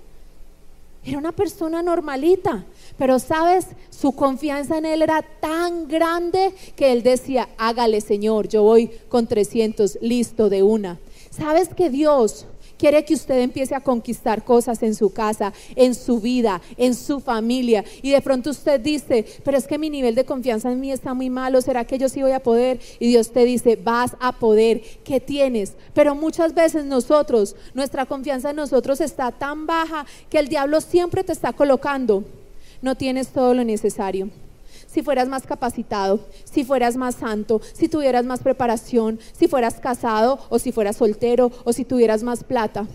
[1.04, 2.64] Era una persona normalita.
[2.96, 8.62] Pero sabes, su confianza en él era tan grande que él decía, hágale Señor, yo
[8.62, 10.98] voy con 300, listo de una.
[11.30, 12.46] Sabes que Dios
[12.78, 17.18] Quiere que usted empiece a conquistar cosas en su casa, en su vida, en su
[17.20, 17.84] familia.
[18.02, 21.12] Y de pronto usted dice, pero es que mi nivel de confianza en mí está
[21.12, 22.78] muy malo, ¿será que yo sí voy a poder?
[23.00, 25.74] Y Dios te dice, vas a poder, ¿qué tienes?
[25.92, 31.24] Pero muchas veces nosotros, nuestra confianza en nosotros está tan baja que el diablo siempre
[31.24, 32.24] te está colocando.
[32.80, 34.30] No tienes todo lo necesario
[34.88, 40.40] si fueras más capacitado, si fueras más santo, si tuvieras más preparación, si fueras casado
[40.48, 42.86] o si fueras soltero o si tuvieras más plata.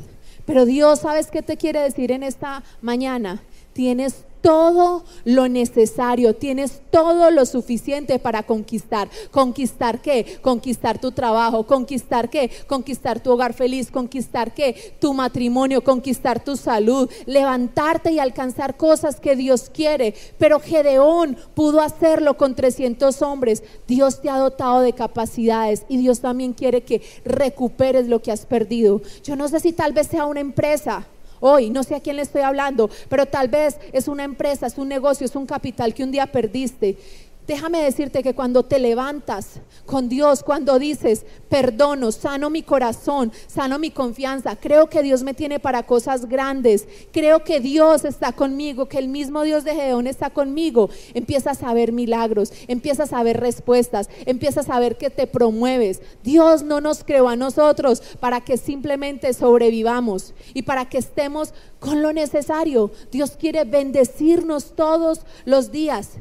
[0.46, 3.42] Pero Dios, ¿sabes qué te quiere decir en esta mañana?
[3.72, 9.10] Tienes todo lo necesario, tienes todo lo suficiente para conquistar.
[9.32, 10.38] ¿Conquistar qué?
[10.42, 12.52] Conquistar tu trabajo, conquistar qué?
[12.68, 14.96] Conquistar tu hogar feliz, conquistar qué?
[15.00, 20.14] Tu matrimonio, conquistar tu salud, levantarte y alcanzar cosas que Dios quiere.
[20.38, 23.64] Pero Gedeón pudo hacerlo con 300 hombres.
[23.88, 28.46] Dios te ha dotado de capacidades y Dios también quiere que recuperes lo que has
[28.46, 29.02] perdido.
[29.24, 31.08] Yo no sé si tal vez sea una empresa
[31.46, 34.78] hoy, no sé a quién le estoy hablando, pero tal vez es una empresa, es
[34.78, 36.98] un negocio, es un capital que un día perdiste
[37.46, 43.80] Déjame decirte que cuando te levantas con Dios, cuando dices, perdono, sano mi corazón, sano
[43.80, 48.88] mi confianza, creo que Dios me tiene para cosas grandes, creo que Dios está conmigo,
[48.88, 53.42] que el mismo Dios de Gedeón está conmigo, empiezas a ver milagros, empiezas a ver
[53.42, 56.02] respuestas, empiezas a ver que te promueves.
[56.24, 62.02] Dios no nos creó a nosotros para que simplemente sobrevivamos y para que estemos con
[62.02, 62.92] lo necesario.
[63.12, 66.12] Dios quiere bendecirnos todos los días.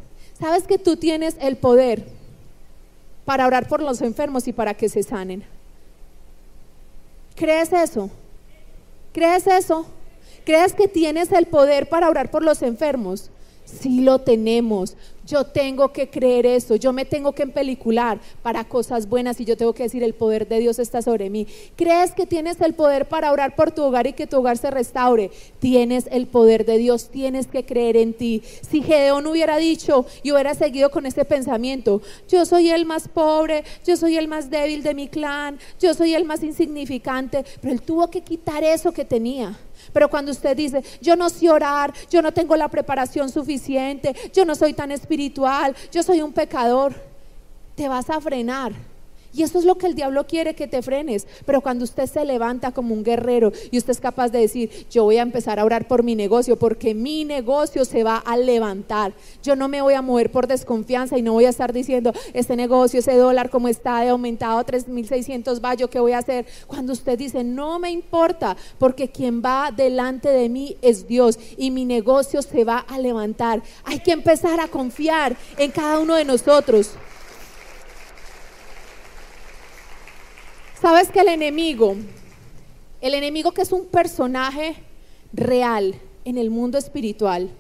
[0.43, 2.05] ¿Sabes que tú tienes el poder
[3.25, 5.45] para orar por los enfermos y para que se sanen?
[7.37, 8.11] ¿Crees eso?
[9.13, 9.87] ¿Crees eso?
[10.45, 13.31] ¿Crees que tienes el poder para orar por los enfermos?
[13.65, 14.97] Sí lo tenemos.
[15.27, 19.57] Yo tengo que creer eso, yo me tengo que empelicular para cosas buenas y yo
[19.57, 21.47] tengo que decir el poder de Dios está sobre mí.
[21.77, 24.71] ¿Crees que tienes el poder para orar por tu hogar y que tu hogar se
[24.71, 25.31] restaure?
[25.61, 28.43] Tienes el poder de Dios, tienes que creer en ti.
[28.69, 33.65] Si Gedeón hubiera dicho y hubiera seguido con este pensamiento, yo soy el más pobre,
[33.87, 37.83] yo soy el más débil de mi clan, yo soy el más insignificante, pero él
[37.83, 39.57] tuvo que quitar eso que tenía.
[39.93, 44.45] Pero cuando usted dice, yo no sé orar, yo no tengo la preparación suficiente, yo
[44.45, 46.95] no soy tan espiritual, yo soy un pecador,
[47.75, 48.92] te vas a frenar
[49.33, 51.27] y eso es lo que el diablo quiere que te frenes.
[51.47, 55.05] Pero cuando usted se levanta como un guerrero y usted es capaz de decir, yo
[55.05, 59.15] voy a empezar a orar por mi negocio porque mi negocio se va a levantar.
[59.43, 62.57] Yo no me voy a mover por desconfianza y no voy a estar diciendo, este
[62.57, 66.47] negocio, ese dólar como está de aumentado a 3.600 va, yo qué voy a hacer.
[66.67, 71.71] Cuando usted dice, no me importa porque quien va delante de mí es Dios y
[71.71, 73.63] mi negocio se va a levantar.
[73.85, 76.93] Hay que empezar a confiar en cada uno de nosotros.
[80.83, 81.95] Sabes que el enemigo,
[83.01, 84.75] el enemigo que es un personaje
[85.33, 87.51] real en el mundo espiritual,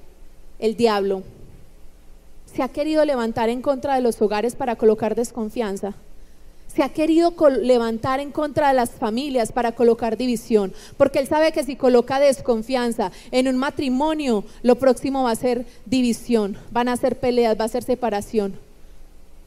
[0.59, 1.23] el diablo,
[2.53, 5.95] se ha querido levantar en contra de los hogares para colocar desconfianza.
[6.67, 11.53] Se ha querido levantar en contra de las familias para colocar división, porque él sabe
[11.53, 16.97] que si coloca desconfianza en un matrimonio, lo próximo va a ser división, van a
[16.97, 18.59] ser peleas, va a ser separación.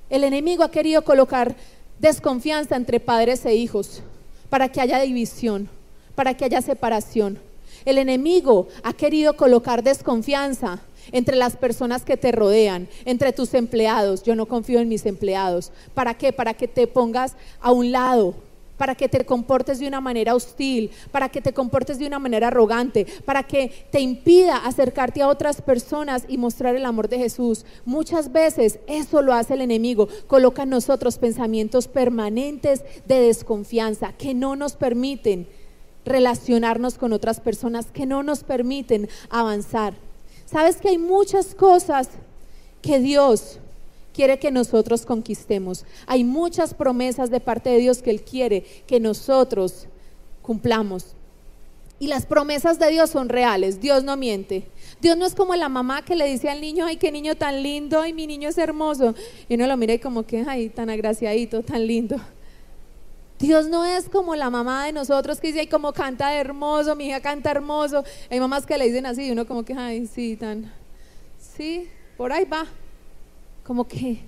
[0.10, 1.56] El enemigo ha querido colocar
[2.00, 4.02] desconfianza entre padres e hijos,
[4.50, 5.70] para que haya división,
[6.16, 7.40] para que haya separación.
[7.86, 10.82] El enemigo ha querido colocar desconfianza
[11.12, 14.24] entre las personas que te rodean, entre tus empleados.
[14.24, 15.72] Yo no confío en mis empleados.
[15.94, 16.34] ¿Para qué?
[16.34, 18.34] Para que te pongas a un lado,
[18.78, 22.48] para que te comportes de una manera hostil, para que te comportes de una manera
[22.48, 27.66] arrogante, para que te impida acercarte a otras personas y mostrar el amor de Jesús.
[27.86, 34.34] Muchas veces eso lo hace el enemigo, coloca en nosotros pensamientos permanentes de desconfianza que
[34.34, 35.48] no nos permiten
[36.06, 39.96] relacionarnos con otras personas, que no nos permiten avanzar.
[40.46, 42.10] Sabes que hay muchas cosas
[42.82, 43.60] que Dios
[44.16, 45.86] quiere que nosotros conquistemos.
[46.08, 49.88] Hay muchas promesas de parte de Dios que Él quiere que nosotros
[50.42, 51.16] cumplamos.
[52.00, 54.68] Y las promesas de Dios son reales, Dios no miente.
[55.02, 57.62] Dios no es como la mamá que le dice al niño, ay, qué niño tan
[57.62, 59.16] lindo, ay, mi niño es hermoso.
[59.50, 62.18] Y uno lo mira y como que, ay, tan agraciadito, tan lindo.
[63.40, 67.08] Dios no es como la mamá de nosotros que dice, ay, como canta hermoso, mi
[67.08, 68.04] hija canta hermoso.
[68.30, 70.72] Hay mamás que le dicen así y uno como que, ay, sí, tan,
[71.38, 72.66] sí, por ahí va.
[73.66, 74.20] Como que,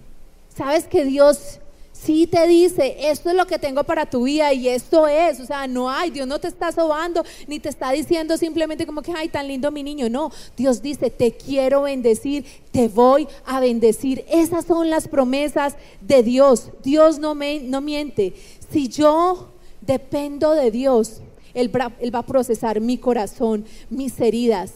[0.50, 1.60] sabes que Dios
[1.94, 5.46] sí te dice, esto es lo que tengo para tu vida y esto es, o
[5.46, 9.12] sea, no hay, Dios no te está sobando, ni te está diciendo simplemente como que,
[9.16, 14.26] ay, tan lindo mi niño, no, Dios dice, te quiero bendecir, te voy a bendecir.
[14.28, 18.34] Esas son las promesas de Dios, Dios no, me, no miente.
[18.72, 19.50] Si yo
[19.82, 21.22] dependo de Dios,
[21.54, 24.72] él, él va a procesar mi corazón, mis heridas,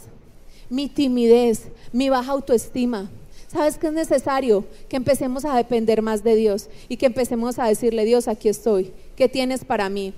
[0.70, 3.09] mi timidez, mi baja autoestima
[3.52, 4.64] ¿Sabes qué es necesario?
[4.88, 8.93] Que empecemos a depender más de Dios y que empecemos a decirle, Dios, aquí estoy,
[9.18, 10.14] ¿qué tienes para mí?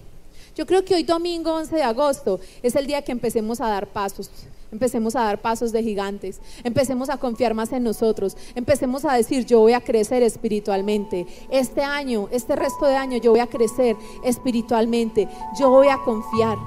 [0.55, 3.87] Yo creo que hoy domingo 11 de agosto es el día que empecemos a dar
[3.87, 4.29] pasos,
[4.71, 9.47] empecemos a dar pasos de gigantes, empecemos a confiar más en nosotros, empecemos a decir,
[9.47, 11.25] yo voy a crecer espiritualmente.
[11.49, 15.27] Este año, este resto de año, yo voy a crecer espiritualmente,
[15.59, 16.59] yo voy a confiar.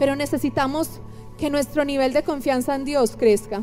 [0.00, 0.88] Pero necesitamos
[1.38, 3.62] que nuestro nivel de confianza en Dios crezca.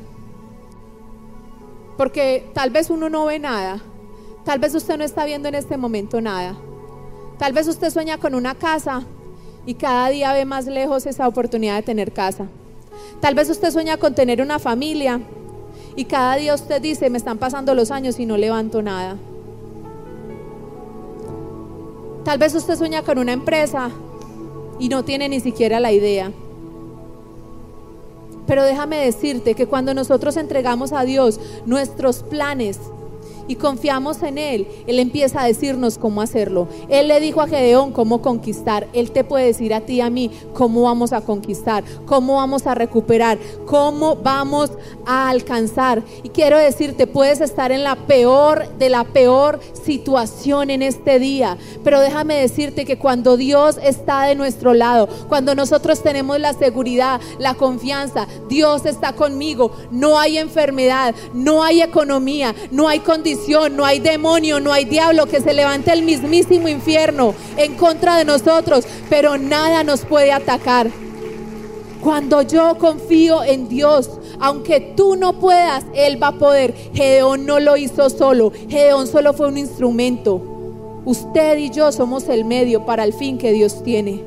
[1.99, 3.81] Porque tal vez uno no ve nada.
[4.45, 6.55] Tal vez usted no está viendo en este momento nada.
[7.37, 9.03] Tal vez usted sueña con una casa
[9.65, 12.45] y cada día ve más lejos esa oportunidad de tener casa.
[13.19, 15.19] Tal vez usted sueña con tener una familia
[15.97, 19.17] y cada día usted dice, me están pasando los años y no levanto nada.
[22.23, 23.89] Tal vez usted sueña con una empresa
[24.79, 26.31] y no tiene ni siquiera la idea.
[28.49, 32.79] Pero déjame decirte que cuando nosotros entregamos a Dios nuestros planes,
[33.49, 36.67] y confiamos en Él, Él empieza a decirnos cómo hacerlo.
[36.87, 38.87] Él le dijo a Gedeón cómo conquistar.
[38.93, 42.67] Él te puede decir a ti y a mí cómo vamos a conquistar, cómo vamos
[42.67, 44.71] a recuperar, cómo vamos
[45.03, 46.03] a alcanzar.
[46.21, 51.57] Y quiero decirte, puedes estar en la peor de la peor situación en este día,
[51.83, 57.19] pero déjame decirte que cuando Dios está de nuestro lado, cuando nosotros tenemos la seguridad,
[57.39, 62.99] la confianza, Dios está conmigo, no hay enfermedad, no hay economía, no hay
[63.71, 68.25] no hay demonio, no hay diablo que se levante el mismísimo infierno en contra de
[68.25, 70.91] nosotros, pero nada nos puede atacar.
[72.01, 74.09] Cuando yo confío en Dios,
[74.39, 76.73] aunque tú no puedas, Él va a poder.
[76.93, 80.41] Gedeón no lo hizo solo, Gedeón solo fue un instrumento.
[81.05, 84.21] Usted y yo somos el medio para el fin que Dios tiene.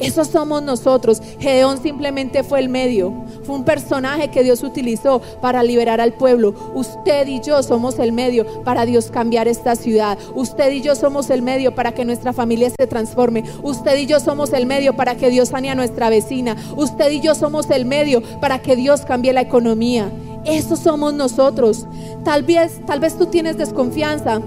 [0.00, 1.20] Eso somos nosotros.
[1.40, 3.12] Gedeón simplemente fue el medio.
[3.42, 6.54] Fue un personaje que Dios utilizó para liberar al pueblo.
[6.74, 10.18] Usted y yo somos el medio para Dios cambiar esta ciudad.
[10.34, 13.44] Usted y yo somos el medio para que nuestra familia se transforme.
[13.62, 16.56] Usted y yo somos el medio para que Dios sane a nuestra vecina.
[16.76, 20.10] Usted y yo somos el medio para que Dios cambie la economía.
[20.44, 21.86] Eso somos nosotros.
[22.24, 24.40] Tal vez, tal vez tú tienes desconfianza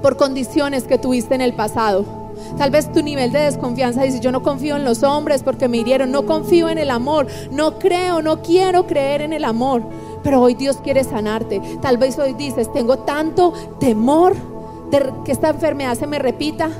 [0.00, 2.23] por condiciones que tuviste en el pasado.
[2.58, 5.78] Tal vez tu nivel de desconfianza dice, yo no confío en los hombres porque me
[5.78, 9.82] hirieron, no confío en el amor, no creo, no quiero creer en el amor.
[10.22, 11.60] Pero hoy Dios quiere sanarte.
[11.82, 14.34] Tal vez hoy dices, tengo tanto temor
[14.90, 16.70] de que esta enfermedad se me repita.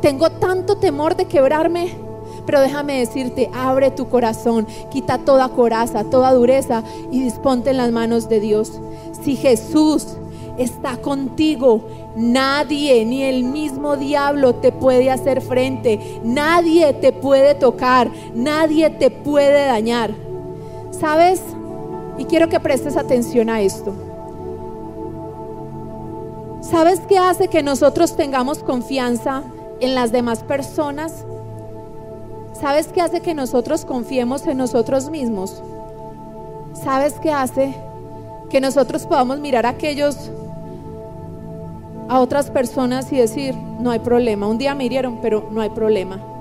[0.00, 1.96] Tengo tanto temor de quebrarme.
[2.46, 7.90] Pero déjame decirte, abre tu corazón, quita toda coraza, toda dureza y disponte en las
[7.90, 8.80] manos de Dios.
[9.22, 10.06] Si Jesús
[10.58, 11.82] está contigo,
[12.16, 16.20] Nadie, ni el mismo diablo te puede hacer frente.
[16.22, 18.10] Nadie te puede tocar.
[18.34, 20.14] Nadie te puede dañar.
[20.90, 21.42] ¿Sabes?
[22.16, 23.92] Y quiero que prestes atención a esto.
[26.60, 29.42] ¿Sabes qué hace que nosotros tengamos confianza
[29.80, 31.24] en las demás personas?
[32.58, 35.62] ¿Sabes qué hace que nosotros confiemos en nosotros mismos?
[36.72, 37.74] ¿Sabes qué hace
[38.48, 40.30] que nosotros podamos mirar a aquellos
[42.08, 44.46] a otras personas y decir, no hay problema.
[44.46, 46.33] Un día me hirieron, pero no hay problema.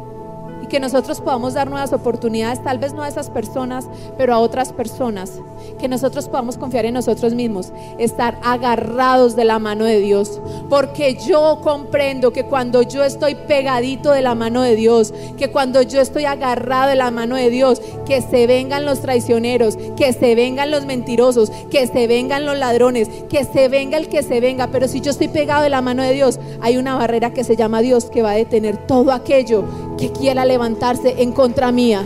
[0.64, 3.86] Y que nosotros podamos dar nuevas oportunidades, tal vez no a esas personas,
[4.18, 5.42] pero a otras personas,
[5.78, 10.40] que nosotros podamos confiar en nosotros mismos, estar agarrados de la mano de Dios,
[10.70, 15.82] porque yo comprendo que cuando yo estoy pegadito de la mano de Dios, que cuando
[15.82, 20.34] yo estoy agarrado de la mano de Dios, que se vengan los traicioneros, que se
[20.34, 24.68] vengan los mentirosos, que se vengan los ladrones, que se venga el que se venga,
[24.68, 27.58] pero si yo estoy pegado de la mano de Dios, hay una barrera que se
[27.58, 29.66] llama Dios que va a detener todo aquello
[29.98, 32.04] que quiera levantarse en contra mía.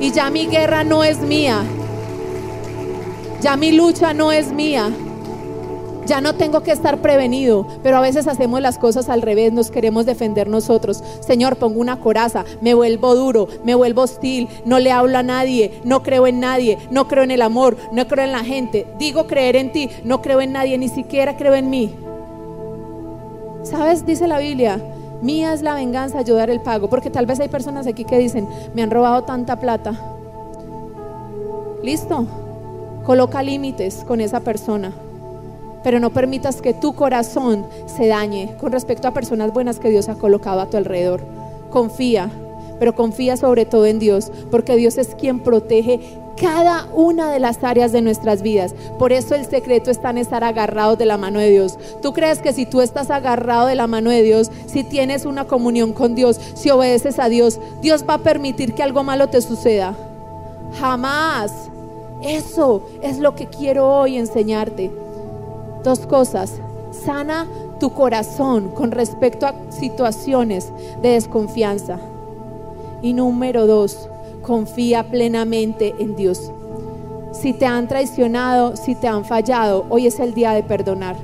[0.00, 1.62] Y ya mi guerra no es mía.
[3.40, 4.90] Ya mi lucha no es mía.
[6.08, 9.70] Ya no tengo que estar prevenido, pero a veces hacemos las cosas al revés, nos
[9.70, 11.04] queremos defender nosotros.
[11.20, 15.82] Señor, pongo una coraza, me vuelvo duro, me vuelvo hostil, no le hablo a nadie,
[15.84, 18.86] no creo en nadie, no creo en el amor, no creo en la gente.
[18.98, 21.94] Digo creer en ti, no creo en nadie, ni siquiera creo en mí.
[23.62, 24.06] ¿Sabes?
[24.06, 24.80] Dice la Biblia,
[25.22, 28.18] mía es la venganza, yo dar el pago, porque tal vez hay personas aquí que
[28.18, 29.94] dicen, me han robado tanta plata.
[31.82, 32.26] Listo,
[33.04, 34.92] coloca límites con esa persona,
[35.82, 40.08] pero no permitas que tu corazón se dañe con respecto a personas buenas que Dios
[40.08, 41.20] ha colocado a tu alrededor.
[41.70, 42.30] Confía,
[42.78, 46.00] pero confía sobre todo en Dios, porque Dios es quien protege
[46.40, 48.74] cada una de las áreas de nuestras vidas.
[48.98, 51.78] Por eso el secreto está en estar agarrados de la mano de Dios.
[52.02, 55.46] ¿Tú crees que si tú estás agarrado de la mano de Dios, si tienes una
[55.46, 59.40] comunión con Dios, si obedeces a Dios, Dios va a permitir que algo malo te
[59.40, 59.94] suceda?
[60.78, 61.52] Jamás.
[62.22, 64.90] Eso es lo que quiero hoy enseñarte.
[65.84, 66.54] Dos cosas.
[66.90, 67.46] Sana
[67.78, 71.98] tu corazón con respecto a situaciones de desconfianza.
[73.02, 74.08] Y número dos,
[74.48, 76.50] confía plenamente en Dios.
[77.32, 81.16] Si te han traicionado, si te han fallado, hoy es el día de perdonar.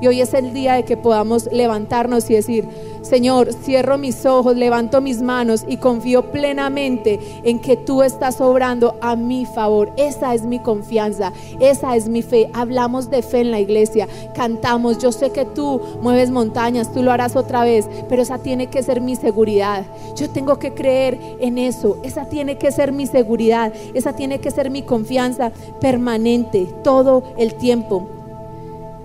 [0.00, 2.68] Y hoy es el día de que podamos levantarnos y decir,
[3.02, 8.96] Señor, cierro mis ojos, levanto mis manos y confío plenamente en que tú estás obrando
[9.00, 9.92] a mi favor.
[9.96, 12.50] Esa es mi confianza, esa es mi fe.
[12.52, 17.10] Hablamos de fe en la iglesia, cantamos, yo sé que tú mueves montañas, tú lo
[17.10, 19.84] harás otra vez, pero esa tiene que ser mi seguridad.
[20.14, 24.50] Yo tengo que creer en eso, esa tiene que ser mi seguridad, esa tiene que
[24.50, 28.17] ser mi confianza permanente todo el tiempo.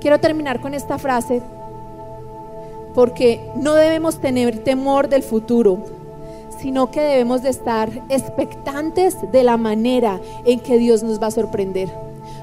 [0.04, 1.42] Quiero terminar con esta frase
[2.94, 5.80] porque no debemos tener temor del futuro,
[6.60, 11.32] sino que debemos de estar expectantes de la manera en que Dios nos va a
[11.32, 11.90] sorprender.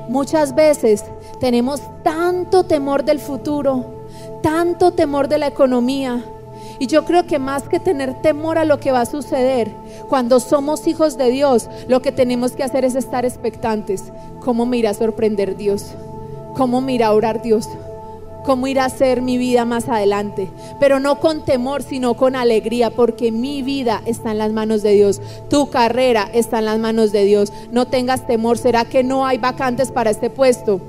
[0.09, 1.05] Muchas veces
[1.39, 4.07] tenemos tanto temor del futuro,
[4.41, 6.25] tanto temor de la economía.
[6.79, 9.71] Y yo creo que más que tener temor a lo que va a suceder,
[10.09, 14.05] cuando somos hijos de Dios, lo que tenemos que hacer es estar expectantes.
[14.41, 15.95] ¿Cómo me irá a sorprender Dios?
[16.57, 17.69] ¿Cómo me irá a orar Dios?
[18.45, 22.91] cómo irá a ser mi vida más adelante, pero no con temor, sino con alegría,
[22.91, 27.13] porque mi vida está en las manos de Dios, tu carrera está en las manos
[27.13, 27.53] de Dios.
[27.71, 30.81] No tengas temor, ¿será que no hay vacantes para este puesto?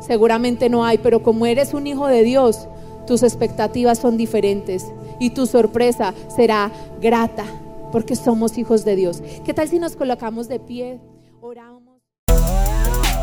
[0.00, 2.68] Seguramente no hay, pero como eres un hijo de Dios,
[3.06, 4.86] tus expectativas son diferentes
[5.18, 6.70] y tu sorpresa será
[7.00, 7.44] grata,
[7.90, 9.22] porque somos hijos de Dios.
[9.44, 11.00] ¿Qué tal si nos colocamos de pie?
[11.40, 11.91] Oramos.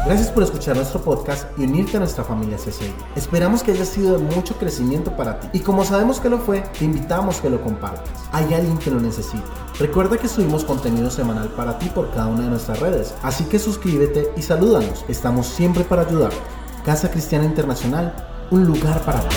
[0.05, 2.93] Gracias por escuchar nuestro podcast y unirte a nuestra familia CCI.
[3.15, 6.61] Esperamos que haya sido de mucho crecimiento para ti y como sabemos que lo fue,
[6.77, 8.09] te invitamos que lo compartas.
[8.31, 9.43] Hay alguien que lo necesita.
[9.77, 13.59] Recuerda que subimos contenido semanal para ti por cada una de nuestras redes, así que
[13.59, 15.05] suscríbete y salúdanos.
[15.07, 16.37] Estamos siempre para ayudarte.
[16.85, 18.13] Casa Cristiana Internacional,
[18.51, 19.35] un lugar para ti.